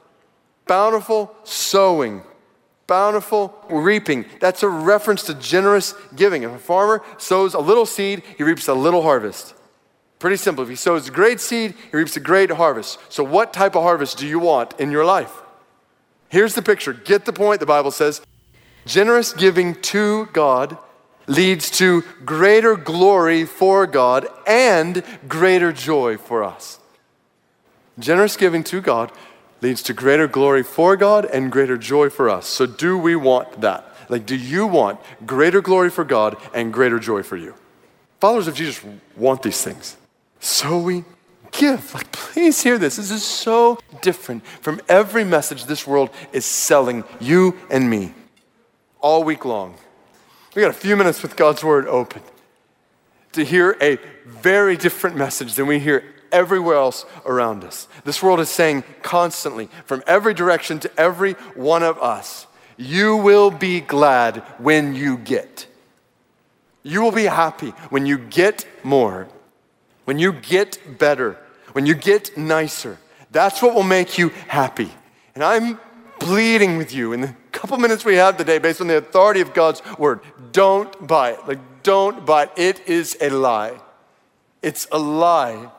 [0.66, 2.22] Bountiful sowing,
[2.86, 4.26] bountiful reaping.
[4.40, 6.42] That's a reference to generous giving.
[6.42, 9.54] If a farmer sows a little seed, he reaps a little harvest.
[10.18, 10.64] Pretty simple.
[10.64, 12.98] If he sows a great seed, he reaps a great harvest.
[13.10, 15.32] So, what type of harvest do you want in your life?
[16.28, 16.92] Here's the picture.
[16.92, 18.22] Get the point, the Bible says.
[18.86, 20.78] Generous giving to God
[21.26, 26.78] leads to greater glory for God and greater joy for us.
[27.98, 29.12] Generous giving to God
[29.60, 32.46] leads to greater glory for God and greater joy for us.
[32.46, 33.84] So, do we want that?
[34.08, 37.54] Like, do you want greater glory for God and greater joy for you?
[38.20, 38.82] Followers of Jesus
[39.16, 39.96] want these things.
[40.40, 41.04] So we
[41.52, 41.94] give.
[41.94, 42.96] Like, please hear this.
[42.96, 48.14] This is so different from every message this world is selling you and me
[49.00, 49.74] all week long.
[50.54, 52.22] We got a few minutes with God's word open
[53.32, 56.02] to hear a very different message than we hear
[56.32, 57.88] everywhere else around us.
[58.04, 62.46] This world is saying constantly, from every direction to every one of us,
[62.76, 65.66] you will be glad when you get.
[66.82, 69.28] You will be happy when you get more,
[70.04, 71.38] when you get better,
[71.72, 72.98] when you get nicer.
[73.30, 74.90] That's what will make you happy.
[75.34, 75.80] And I'm
[76.18, 79.54] pleading with you in the couple minutes we have today, based on the authority of
[79.54, 80.20] God's word,
[80.52, 81.48] don't buy it.
[81.48, 82.50] Like, don't buy it.
[82.56, 83.80] It is a lie.
[84.62, 85.70] It's a lie.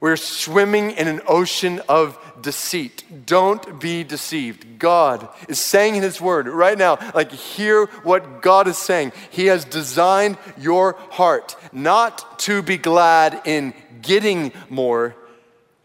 [0.00, 3.04] We're swimming in an ocean of deceit.
[3.26, 4.78] Don't be deceived.
[4.78, 9.12] God is saying in His Word right now, like, hear what God is saying.
[9.28, 15.14] He has designed your heart not to be glad in getting more.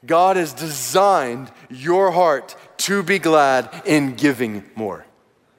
[0.05, 5.05] God has designed your heart to be glad in giving more.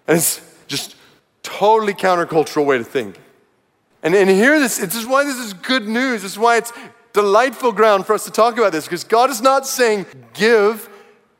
[0.06, 0.96] And it's just
[1.42, 3.20] totally countercultural way to think.
[4.02, 6.22] And, and hear this, this is why this is good news.
[6.22, 6.72] This is why it's
[7.16, 10.04] delightful ground for us to talk about this, because God is not saying
[10.34, 10.88] give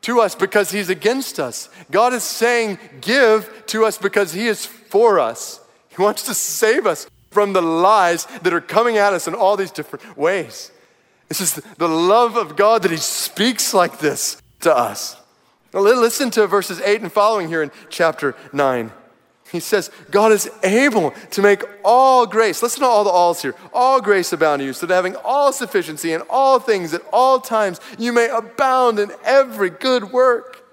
[0.01, 1.69] to us because He's against us.
[1.91, 5.61] God is saying give to us because He is for us.
[5.89, 9.55] He wants to save us from the lies that are coming at us in all
[9.55, 10.71] these different ways.
[11.27, 15.15] This is the love of God that He speaks like this to us.
[15.73, 18.91] Listen to verses 8 and following here in chapter 9.
[19.51, 23.55] He says, God is able to make all grace, listen to all the alls here,
[23.73, 27.39] all grace abound to you, so that having all sufficiency in all things at all
[27.39, 30.65] times, you may abound in every good work.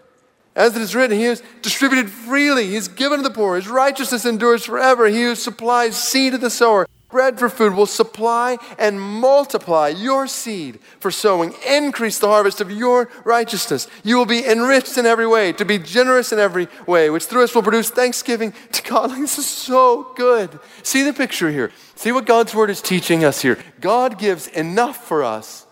[0.57, 4.25] As it is written, He is distributed freely, He's given to the poor, His righteousness
[4.25, 5.07] endures forever.
[5.07, 10.27] He who supplies seed to the sower, bread for food, will supply and multiply your
[10.27, 13.87] seed for sowing, increase the harvest of your righteousness.
[14.03, 17.45] You will be enriched in every way, to be generous in every way, which through
[17.45, 19.13] us will produce thanksgiving to God.
[19.25, 20.59] This is so good.
[20.83, 21.71] See the picture here.
[21.95, 23.59] See what God's word is teaching us here.
[23.81, 25.67] God gives enough for us,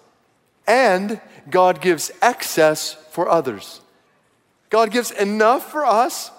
[0.64, 1.20] and
[1.51, 3.80] God gives excess for others.
[4.70, 6.30] God gives enough for us.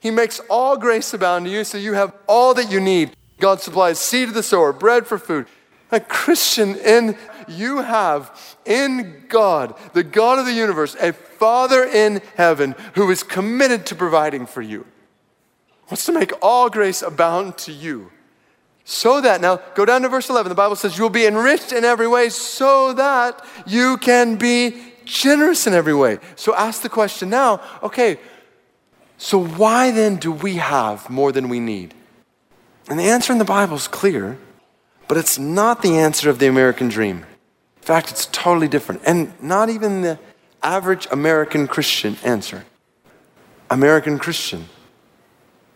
[0.00, 3.14] He makes all grace abound to you, so you have all that you need.
[3.38, 5.46] God supplies seed to the sower, bread for food.
[5.90, 7.16] A Christian in
[7.48, 13.22] you have in God, the God of the universe, a Father in heaven who is
[13.22, 14.86] committed to providing for you.
[15.90, 18.10] Wants to make all grace abound to you.
[18.84, 20.48] So that, now go down to verse 11.
[20.48, 25.66] The Bible says, You'll be enriched in every way so that you can be generous
[25.66, 26.18] in every way.
[26.36, 28.18] So ask the question now okay,
[29.16, 31.94] so why then do we have more than we need?
[32.88, 34.38] And the answer in the Bible is clear,
[35.06, 37.18] but it's not the answer of the American dream.
[37.76, 40.18] In fact, it's totally different, and not even the
[40.62, 42.64] average American Christian answer.
[43.70, 44.66] American Christian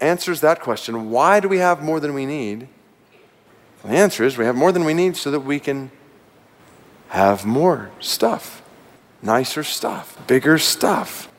[0.00, 2.68] answers that question why do we have more than we need?
[3.84, 5.90] The answer is we have more than we need so that we can
[7.08, 8.62] have more stuff,
[9.20, 11.30] nicer stuff, bigger stuff,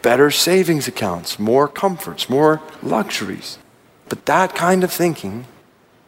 [0.00, 3.58] better savings accounts, more comforts, more luxuries.
[4.08, 5.46] But that kind of thinking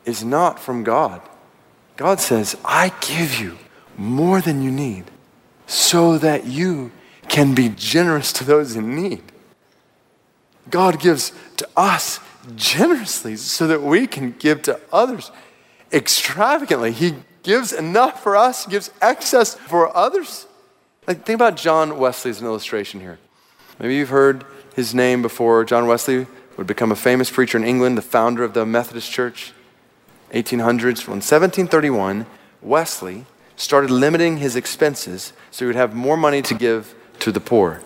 [0.05, 1.21] is not from God.
[1.97, 3.59] God says, I give you
[3.97, 5.05] more than you need
[5.67, 6.93] so that you
[7.29, 9.23] can be generous to those in need.
[10.71, 12.21] God gives to us
[12.55, 15.31] generously so that we can give to others
[15.93, 16.93] extravagantly.
[16.93, 20.47] He gives enough for us, gives excess for others.
[21.07, 23.19] Like, think about John Wesley as an illustration here.
[23.79, 24.45] Maybe you've heard
[24.75, 25.65] his name before.
[25.65, 26.27] John Wesley
[26.59, 29.53] would become a famous preacher in England, the founder of the Methodist Church,
[30.33, 31.07] 1800s.
[31.07, 32.27] Well, in 1731,
[32.61, 37.41] Wesley started limiting his expenses so he would have more money to give to the
[37.41, 37.81] poor.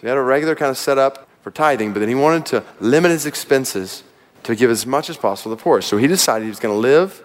[0.00, 3.10] He had a regular kind of setup for tithing, but then he wanted to limit
[3.10, 4.04] his expenses
[4.42, 5.80] to give as much as possible to the poor.
[5.80, 7.24] So he decided he was going to live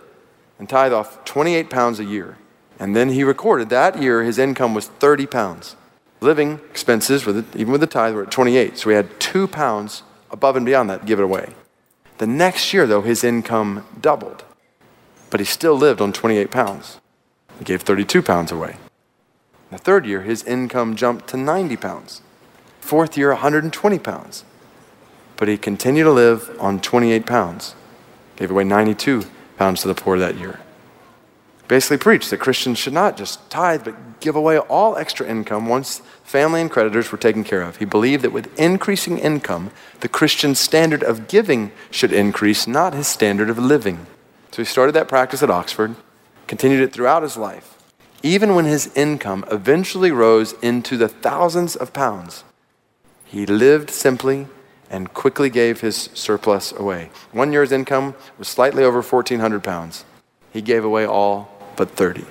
[0.58, 2.38] and tithe off 28 pounds a year.
[2.80, 5.76] And then he recorded that year his income was 30 pounds.
[6.22, 8.78] Living expenses, with it, even with the tithe, were at 28.
[8.78, 10.04] So he had two pounds
[10.34, 11.54] above and beyond that give it away.
[12.18, 14.44] The next year, though, his income doubled,
[15.30, 17.00] but he still lived on 28 pounds.
[17.60, 18.76] He gave 32 pounds away.
[19.72, 22.22] The third year, his income jumped to 90 pounds.
[22.82, 24.44] Fourth year, 120 pounds.
[25.38, 27.76] But he continued to live on 28 pounds.
[28.36, 29.26] Gave away 92
[29.58, 30.60] pounds to the poor that year.
[31.68, 36.02] Basically, preached that Christians should not just tithe, but give away all extra income once
[36.24, 37.78] family and creditors were taken care of.
[37.78, 43.08] He believed that with increasing income, the Christian standard of giving should increase, not his
[43.08, 44.08] standard of living.
[44.52, 45.96] So he started that practice at Oxford,
[46.48, 47.78] continued it throughout his life.
[48.22, 52.44] Even when his income eventually rose into the thousands of pounds,
[53.26, 54.48] he lived simply
[54.90, 57.10] and quickly gave his surplus away.
[57.32, 60.06] One year's income was slightly over 1,400 pounds.
[60.52, 62.26] He gave away all but 30.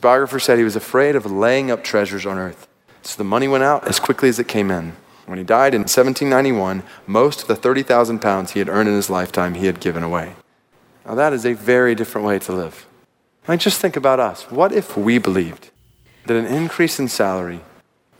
[0.00, 2.68] Biographer said he was afraid of laying up treasures on earth.
[3.02, 4.94] So the money went out as quickly as it came in.
[5.26, 9.10] When he died in 1791, most of the 30,000 pounds he had earned in his
[9.10, 10.34] lifetime he had given away.
[11.04, 12.86] Now that is a very different way to live.
[13.46, 14.50] I mean, just think about us.
[14.50, 15.70] What if we believed
[16.26, 17.60] that an increase in salary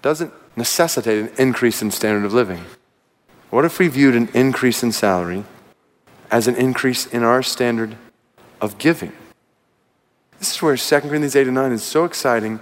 [0.00, 2.64] doesn't necessitate an increase in standard of living?
[3.50, 5.44] What if we viewed an increase in salary
[6.30, 7.96] as an increase in our standard
[8.60, 9.12] of giving?
[10.38, 12.60] This is where 2 Corinthians 8 and 9 is so exciting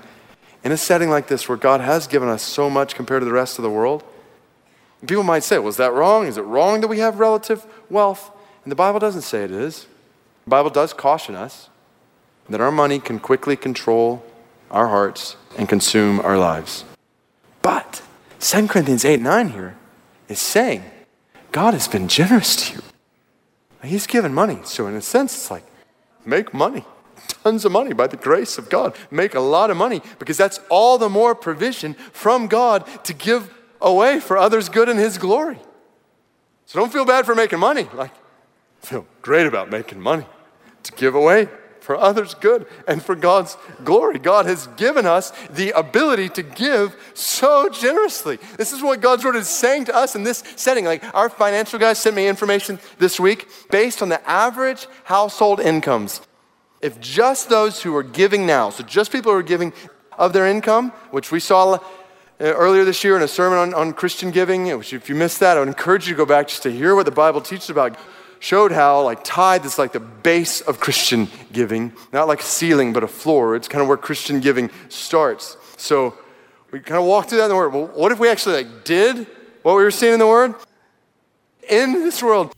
[0.67, 3.33] in a setting like this where God has given us so much compared to the
[3.33, 4.03] rest of the world,
[5.07, 6.27] people might say, Was that wrong?
[6.27, 8.33] Is it wrong that we have relative wealth?
[8.65, 9.87] And the Bible doesn't say it is.
[10.43, 11.71] The Bible does caution us
[12.49, 14.25] that our money can quickly control
[14.69, 16.85] our hearts and consume our lives.
[17.63, 18.03] But
[18.41, 19.77] 2 Corinthians 8 9 here
[20.29, 20.83] is saying,
[21.53, 22.83] God has been generous to you.
[23.85, 24.59] He's given money.
[24.65, 25.65] So, in a sense, it's like,
[26.25, 26.85] make money.
[27.29, 28.97] Tons of money by the grace of God.
[29.11, 33.53] Make a lot of money because that's all the more provision from God to give
[33.81, 35.59] away for others' good and His glory.
[36.67, 37.89] So, don't feel bad for making money.
[37.95, 38.13] Like,
[38.81, 40.27] feel great about making money
[40.83, 41.49] to give away
[41.87, 44.19] for others' good and for God's glory.
[44.19, 48.39] God has given us the ability to give so generously.
[48.57, 50.85] This is what God's word is saying to us in this setting.
[50.85, 56.21] Like our financial guys sent me information this week based on the average household incomes.
[56.87, 59.73] If just those who are giving now, so just people who are giving
[60.17, 61.79] of their income, which we saw uh,
[62.39, 65.57] earlier this year in a sermon on, on Christian giving, which if you missed that,
[65.57, 67.99] I would encourage you to go back just to hear what the Bible teaches about
[68.39, 72.93] showed how like tithe is like the base of Christian giving, not like a ceiling,
[72.93, 73.57] but a floor.
[73.57, 75.57] It's kind of where Christian giving starts.
[75.77, 76.17] So
[76.71, 77.73] we kind of walked through that in the Word.
[77.73, 79.27] Well, what if we actually like did
[79.63, 80.55] what we were seeing in the Word?
[81.69, 82.55] In this world,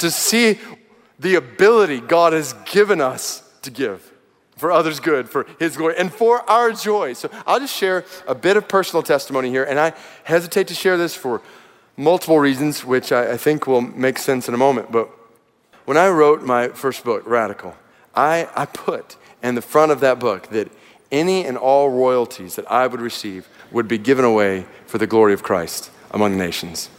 [0.00, 0.58] to see
[1.18, 4.12] the ability God has given us to give
[4.56, 7.12] for others' good, for His glory, and for our joy.
[7.14, 9.92] So I'll just share a bit of personal testimony here, and I
[10.24, 11.42] hesitate to share this for
[11.96, 14.92] multiple reasons, which I, I think will make sense in a moment.
[14.92, 15.10] But
[15.84, 17.76] when I wrote my first book, Radical,
[18.14, 20.70] I, I put in the front of that book that
[21.12, 25.32] any and all royalties that I would receive would be given away for the glory
[25.32, 26.90] of Christ among the nations.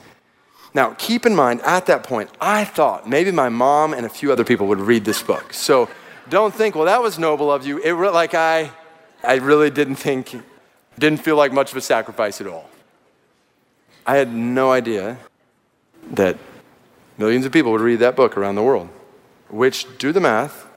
[0.73, 4.31] Now, keep in mind, at that point, I thought maybe my mom and a few
[4.31, 5.53] other people would read this book.
[5.53, 5.89] So
[6.29, 7.77] don't think, well, that was noble of you.
[7.79, 8.71] It re- like I,
[9.23, 10.35] I really didn't think,
[10.97, 12.69] didn't feel like much of a sacrifice at all.
[14.05, 15.17] I had no idea
[16.11, 16.37] that
[17.17, 18.89] millions of people would read that book around the world,
[19.49, 20.67] which, do the math,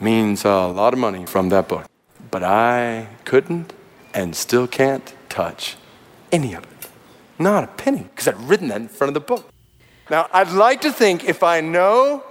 [0.00, 1.86] means a lot of money from that book.
[2.30, 3.72] But I couldn't
[4.14, 5.76] and still can't touch
[6.30, 6.88] any of it.
[7.38, 9.48] Not a penny, because I'd written that in front of the book.
[10.10, 12.22] Now, I'd like to think if I know,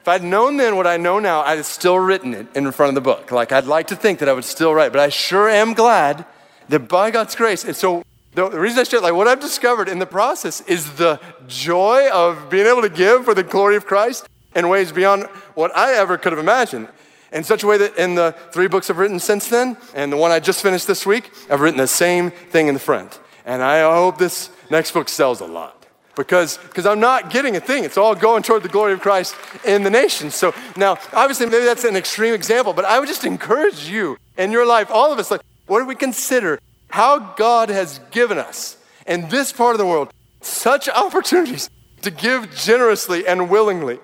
[0.00, 2.88] if I'd known then what I know now, I'd have still written it in front
[2.88, 3.30] of the book.
[3.30, 6.24] Like, I'd like to think that I would still write, but I sure am glad
[6.70, 8.02] that by God's grace, and so
[8.34, 12.48] the, reason I share, like, what I've discovered in the process is the joy of
[12.48, 15.24] being able to give for the glory of Christ in ways beyond
[15.54, 16.88] what I ever could have imagined.
[17.32, 20.16] In such a way that in the three books I've written since then, and the
[20.16, 23.20] one I just finished this week, I've written the same thing in the front.
[23.44, 25.79] And I hope this next book sells a lot.
[26.16, 27.84] Because, because I'm not getting a thing.
[27.84, 29.34] It's all going toward the glory of Christ
[29.64, 30.34] in the nations.
[30.34, 34.52] So now, obviously, maybe that's an extreme example, but I would just encourage you in
[34.52, 38.76] your life, all of us, like, what do we consider how God has given us
[39.06, 41.70] in this part of the world such opportunities
[42.02, 43.98] to give generously and willingly.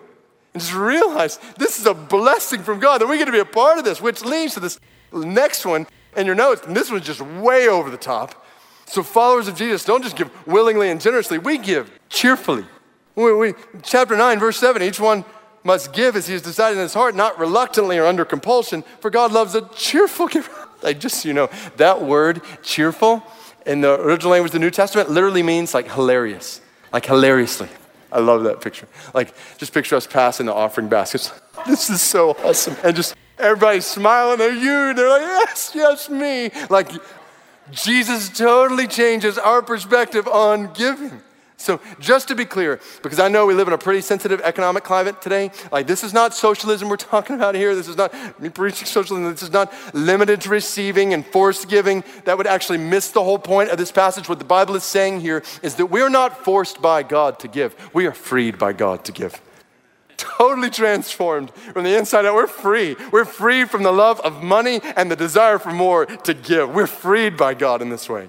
[0.54, 3.44] And just realize this is a blessing from God that we get to be a
[3.44, 4.78] part of this, which leads to this
[5.12, 5.86] next one
[6.16, 6.66] in your notes.
[6.66, 8.45] And this one's just way over the top.
[8.86, 12.64] So, followers of Jesus don't just give willingly and generously, we give cheerfully.
[13.14, 15.24] We, we, chapter 9, verse 7 each one
[15.64, 19.10] must give as he has decided in his heart, not reluctantly or under compulsion, for
[19.10, 20.52] God loves a cheerful giver.
[20.82, 23.22] Like, just so you know, that word, cheerful,
[23.66, 26.60] in the original language of the New Testament, literally means like hilarious,
[26.92, 27.68] like hilariously.
[28.12, 28.86] I love that picture.
[29.12, 31.32] Like, just picture us passing the offering baskets.
[31.66, 32.76] This is so awesome.
[32.84, 34.94] And just everybody smiling at you.
[34.94, 36.50] They're like, yes, yes, me.
[36.70, 36.90] Like,
[37.70, 41.22] Jesus totally changes our perspective on giving.
[41.58, 44.84] So, just to be clear, because I know we live in a pretty sensitive economic
[44.84, 47.74] climate today, like this is not socialism we're talking about here.
[47.74, 49.30] This is not me preaching socialism.
[49.32, 52.04] This is not limited to receiving and forced giving.
[52.24, 54.28] That would actually miss the whole point of this passage.
[54.28, 57.74] What the Bible is saying here is that we're not forced by God to give,
[57.94, 59.40] we are freed by God to give.
[60.16, 62.34] Totally transformed from the inside out.
[62.34, 62.96] We're free.
[63.12, 66.74] We're free from the love of money and the desire for more to give.
[66.74, 68.28] We're freed by God in this way.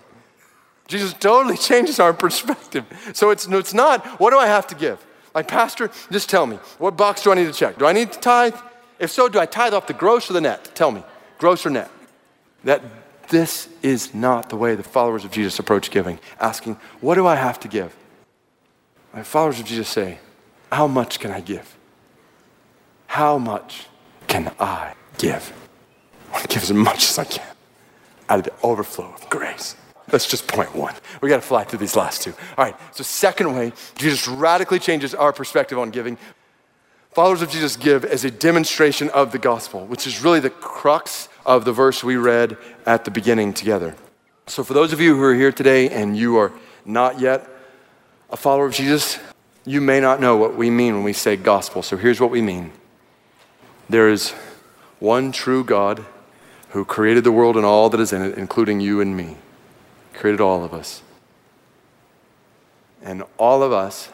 [0.88, 2.86] Jesus totally changes our perspective.
[3.14, 5.06] So it's, it's not, what do I have to give?
[5.36, 7.78] Like, Pastor, just tell me, what box do I need to check?
[7.78, 8.56] Do I need to tithe?
[9.00, 10.72] If so, do I tithe off the gross or the net?
[10.74, 11.04] Tell me,
[11.38, 11.92] gross or net?
[12.64, 12.82] That
[13.30, 17.36] this is not the way the followers of Jesus approach giving, asking, what do I
[17.36, 17.96] have to give?
[19.14, 20.20] My followers of Jesus say,
[20.72, 21.77] how much can I give?
[23.18, 23.88] How much
[24.28, 25.51] can I give?
[26.30, 27.55] I want to give as much as I can
[28.30, 29.76] out of the overflow of grace.
[30.09, 30.93] That's just point one.
[31.20, 32.36] We got to fly through these last two.
[32.55, 36.20] All right, so second way, Jesus radically changes our perspective on giving.
[37.11, 41.28] Followers of Jesus give as a demonstration of the gospel, which is really the crux
[41.43, 42.55] of the verse we read
[42.86, 43.95] at the beginning together.
[44.45, 46.51] So, for those of you who are here today and you are
[46.86, 47.49] not yet
[48.30, 49.18] a follower of Jesus,
[49.65, 51.82] you may not know what we mean when we say gospel.
[51.82, 52.74] So, here's what we mean
[53.90, 54.32] there is
[55.00, 56.06] one true God
[56.70, 59.38] who created the world and all that is in it, including you and me,
[60.14, 61.02] created all of us.
[63.02, 64.10] And all of us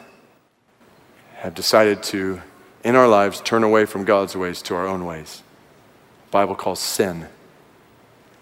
[1.36, 2.40] have decided to,
[2.84, 5.42] in our lives, turn away from God's ways to our own ways.
[6.26, 7.26] The Bible calls sin.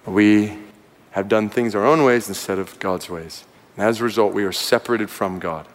[0.04, 0.58] We
[1.12, 3.44] have done things our own ways instead of God's ways.
[3.76, 5.66] And as a result, we are separated from God.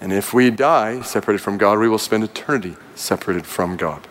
[0.00, 4.06] And if we die separated from God, we will spend eternity separated from God.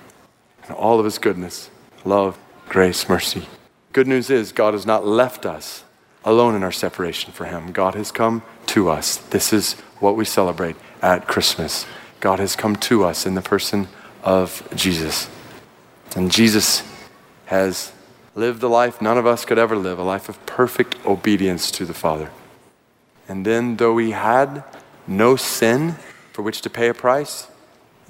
[0.64, 1.70] And all of His goodness,
[2.06, 2.38] love,
[2.70, 3.48] grace, mercy.
[3.94, 5.84] Good news is, God has not left us
[6.24, 7.72] alone in our separation from Him.
[7.72, 9.18] God has come to us.
[9.18, 11.86] This is what we celebrate at Christmas.
[12.20, 13.88] God has come to us in the person
[14.24, 15.30] of Jesus.
[16.16, 16.84] And Jesus
[17.46, 17.92] has
[18.36, 21.86] lived the life none of us could ever live a life of perfect obedience to
[21.86, 22.32] the Father.
[23.28, 24.64] And then, though he had
[25.08, 25.96] no sin
[26.32, 27.48] for which to pay a price,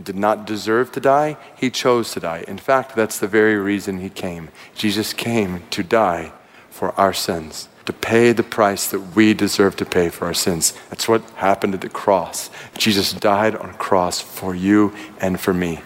[0.02, 2.44] did not deserve to die, he chose to die.
[2.48, 4.50] In fact, that's the very reason he came.
[4.76, 6.32] Jesus came to die
[6.70, 10.74] for our sins, to pay the price that we deserve to pay for our sins.
[10.90, 12.50] That's what happened at the cross.
[12.78, 15.82] Jesus died on a cross for you and for me.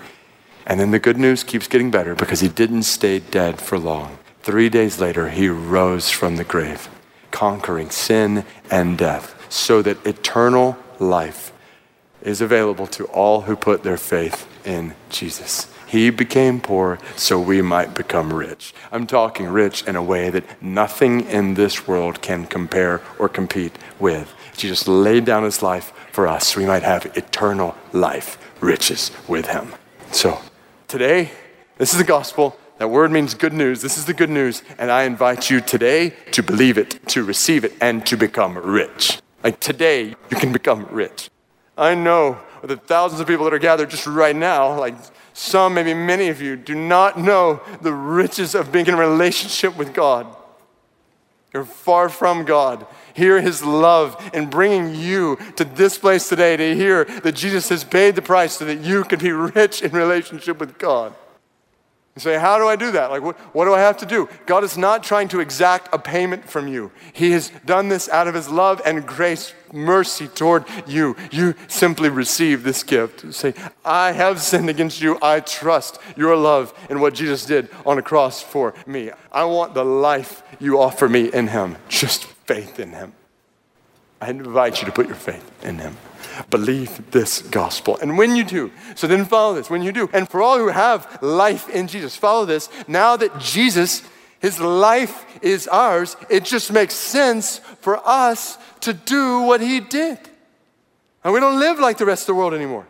[0.65, 4.17] And then the good news keeps getting better because he didn't stay dead for long.
[4.41, 6.87] Three days later, he rose from the grave,
[7.31, 11.51] conquering sin and death, so that eternal life
[12.21, 15.71] is available to all who put their faith in Jesus.
[15.87, 18.73] He became poor so we might become rich.
[18.91, 23.77] I'm talking rich in a way that nothing in this world can compare or compete
[23.99, 24.33] with.
[24.57, 29.47] Jesus laid down his life for us so we might have eternal life, riches with
[29.47, 29.73] him.
[30.11, 30.39] So,
[30.87, 31.31] today,
[31.77, 32.57] this is the gospel.
[32.77, 33.81] That word means good news.
[33.81, 34.63] This is the good news.
[34.77, 39.19] And I invite you today to believe it, to receive it, and to become rich.
[39.45, 41.29] Like today, you can become rich.
[41.77, 44.95] I know the thousands of people that are gathered just right now, like
[45.33, 49.93] some, maybe many of you, do not know the riches of being in relationship with
[49.93, 50.25] God.
[51.53, 52.87] You're far from God.
[53.13, 57.83] Hear his love in bringing you to this place today to hear that Jesus has
[57.83, 61.13] paid the price so that you can be rich in relationship with God.
[62.15, 63.11] You say, How do I do that?
[63.11, 64.29] Like, what, what do I have to do?
[64.45, 66.91] God is not trying to exact a payment from you.
[67.11, 71.17] He has done this out of His love and grace, mercy toward you.
[71.29, 73.33] You simply receive this gift.
[73.33, 73.53] Say,
[73.83, 75.17] I have sinned against you.
[75.21, 79.11] I trust your love in what Jesus did on a cross for me.
[79.29, 83.11] I want the life you offer me in Him, just faith in Him.
[84.21, 85.97] I invite you to put your faith in Him.
[86.49, 87.97] Believe this gospel.
[88.01, 89.69] And when you do, so then follow this.
[89.69, 92.69] When you do, and for all who have life in Jesus, follow this.
[92.87, 94.03] Now that Jesus,
[94.39, 100.19] his life is ours, it just makes sense for us to do what he did.
[101.23, 102.87] And we don't live like the rest of the world anymore.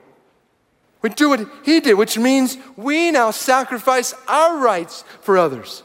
[1.01, 5.83] We do what he did, which means we now sacrifice our rights for others.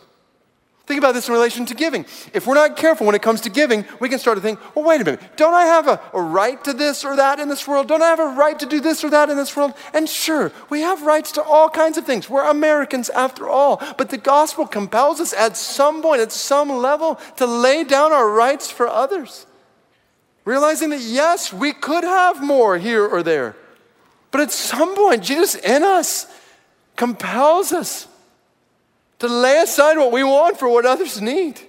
[0.91, 2.05] Think about this in relation to giving.
[2.35, 4.85] If we're not careful when it comes to giving, we can start to think, well,
[4.85, 7.69] wait a minute, don't I have a, a, right to this or that in this
[7.69, 7.87] world?
[7.87, 9.75] Don't I have a right to do this or that in this world?
[9.95, 12.29] And sure, we have rights to all kinds of things.
[12.29, 13.81] We're Americans after all.
[13.99, 18.29] But the gospel compels us at some point, at some level, to lay down our
[18.29, 19.47] rights for others.
[20.45, 23.55] Realizing that, yes, we could have more here or there.
[24.33, 26.27] But at some point, Jesus in us
[26.97, 28.09] compels us
[29.21, 31.61] to lay aside what we want for what others need.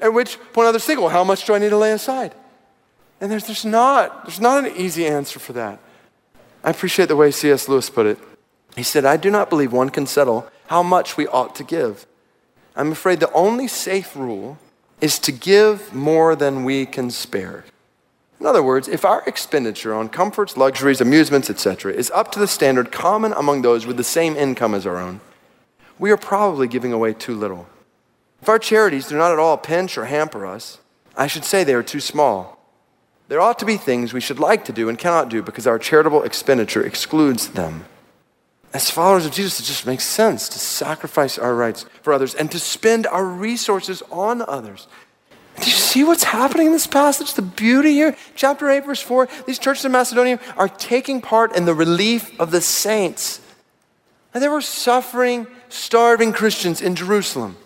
[0.00, 2.34] At which point others think, well, how much do I need to lay aside?
[3.20, 5.78] And there's, there's, not, there's not an easy answer for that.
[6.64, 7.68] I appreciate the way C.S.
[7.68, 8.18] Lewis put it.
[8.76, 12.06] He said, I do not believe one can settle how much we ought to give.
[12.76, 14.58] I'm afraid the only safe rule
[15.00, 17.64] is to give more than we can spare.
[18.38, 22.46] In other words, if our expenditure on comforts, luxuries, amusements, etc., is up to the
[22.46, 25.20] standard common among those with the same income as our own,
[26.00, 27.68] we are probably giving away too little.
[28.40, 30.78] If our charities do not at all pinch or hamper us,
[31.14, 32.58] I should say they are too small.
[33.28, 35.78] There ought to be things we should like to do and cannot do because our
[35.78, 37.84] charitable expenditure excludes them.
[38.72, 42.50] As followers of Jesus, it just makes sense to sacrifice our rights for others and
[42.50, 44.88] to spend our resources on others.
[45.60, 47.34] Do you see what's happening in this passage?
[47.34, 48.16] The beauty here?
[48.34, 52.52] Chapter 8, verse 4 these churches in Macedonia are taking part in the relief of
[52.52, 53.39] the saints.
[54.32, 57.56] And there were suffering, starving Christians in Jerusalem.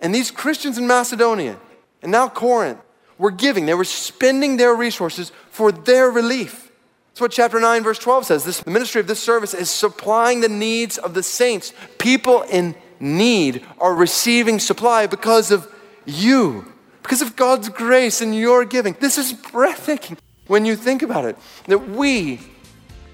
[0.00, 1.58] And these Christians in Macedonia
[2.02, 2.80] and now Corinth
[3.18, 6.70] were giving, they were spending their resources for their relief.
[7.10, 8.44] That's what chapter 9, verse 12 says.
[8.44, 11.74] This, the ministry of this service is supplying the needs of the saints.
[11.98, 15.70] People in need are receiving supply because of
[16.06, 16.72] you,
[17.02, 18.96] because of God's grace and your giving.
[19.00, 20.16] This is breathtaking
[20.46, 21.36] when you think about it
[21.66, 22.40] that we,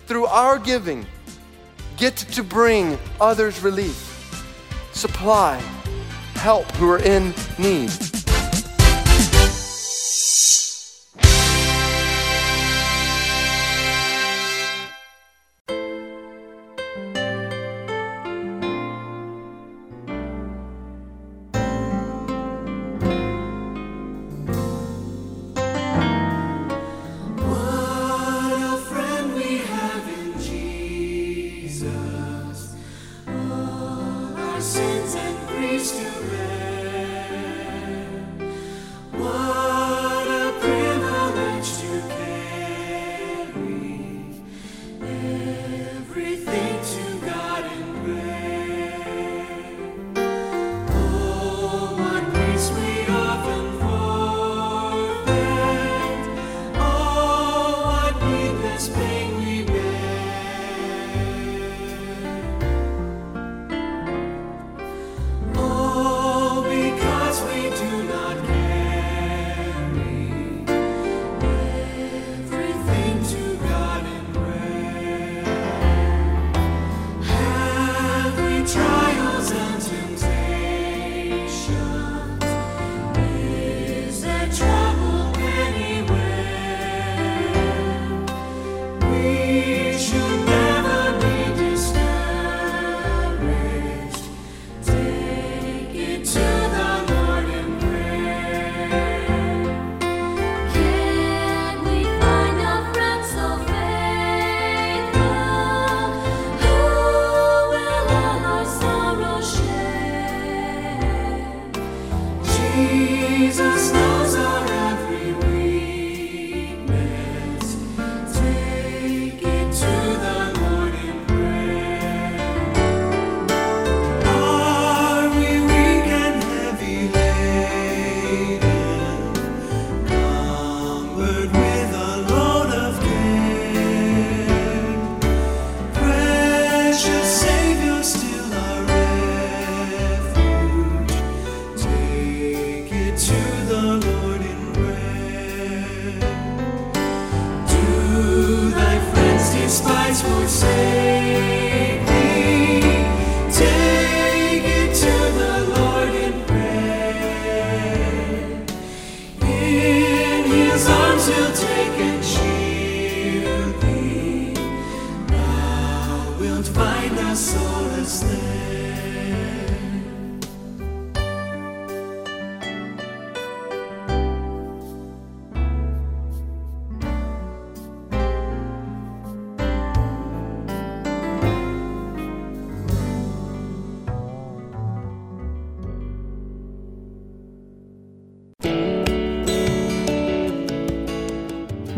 [0.06, 1.06] through our giving,
[1.97, 3.97] get to bring others relief,
[4.93, 5.59] supply,
[6.35, 7.90] help who are in need.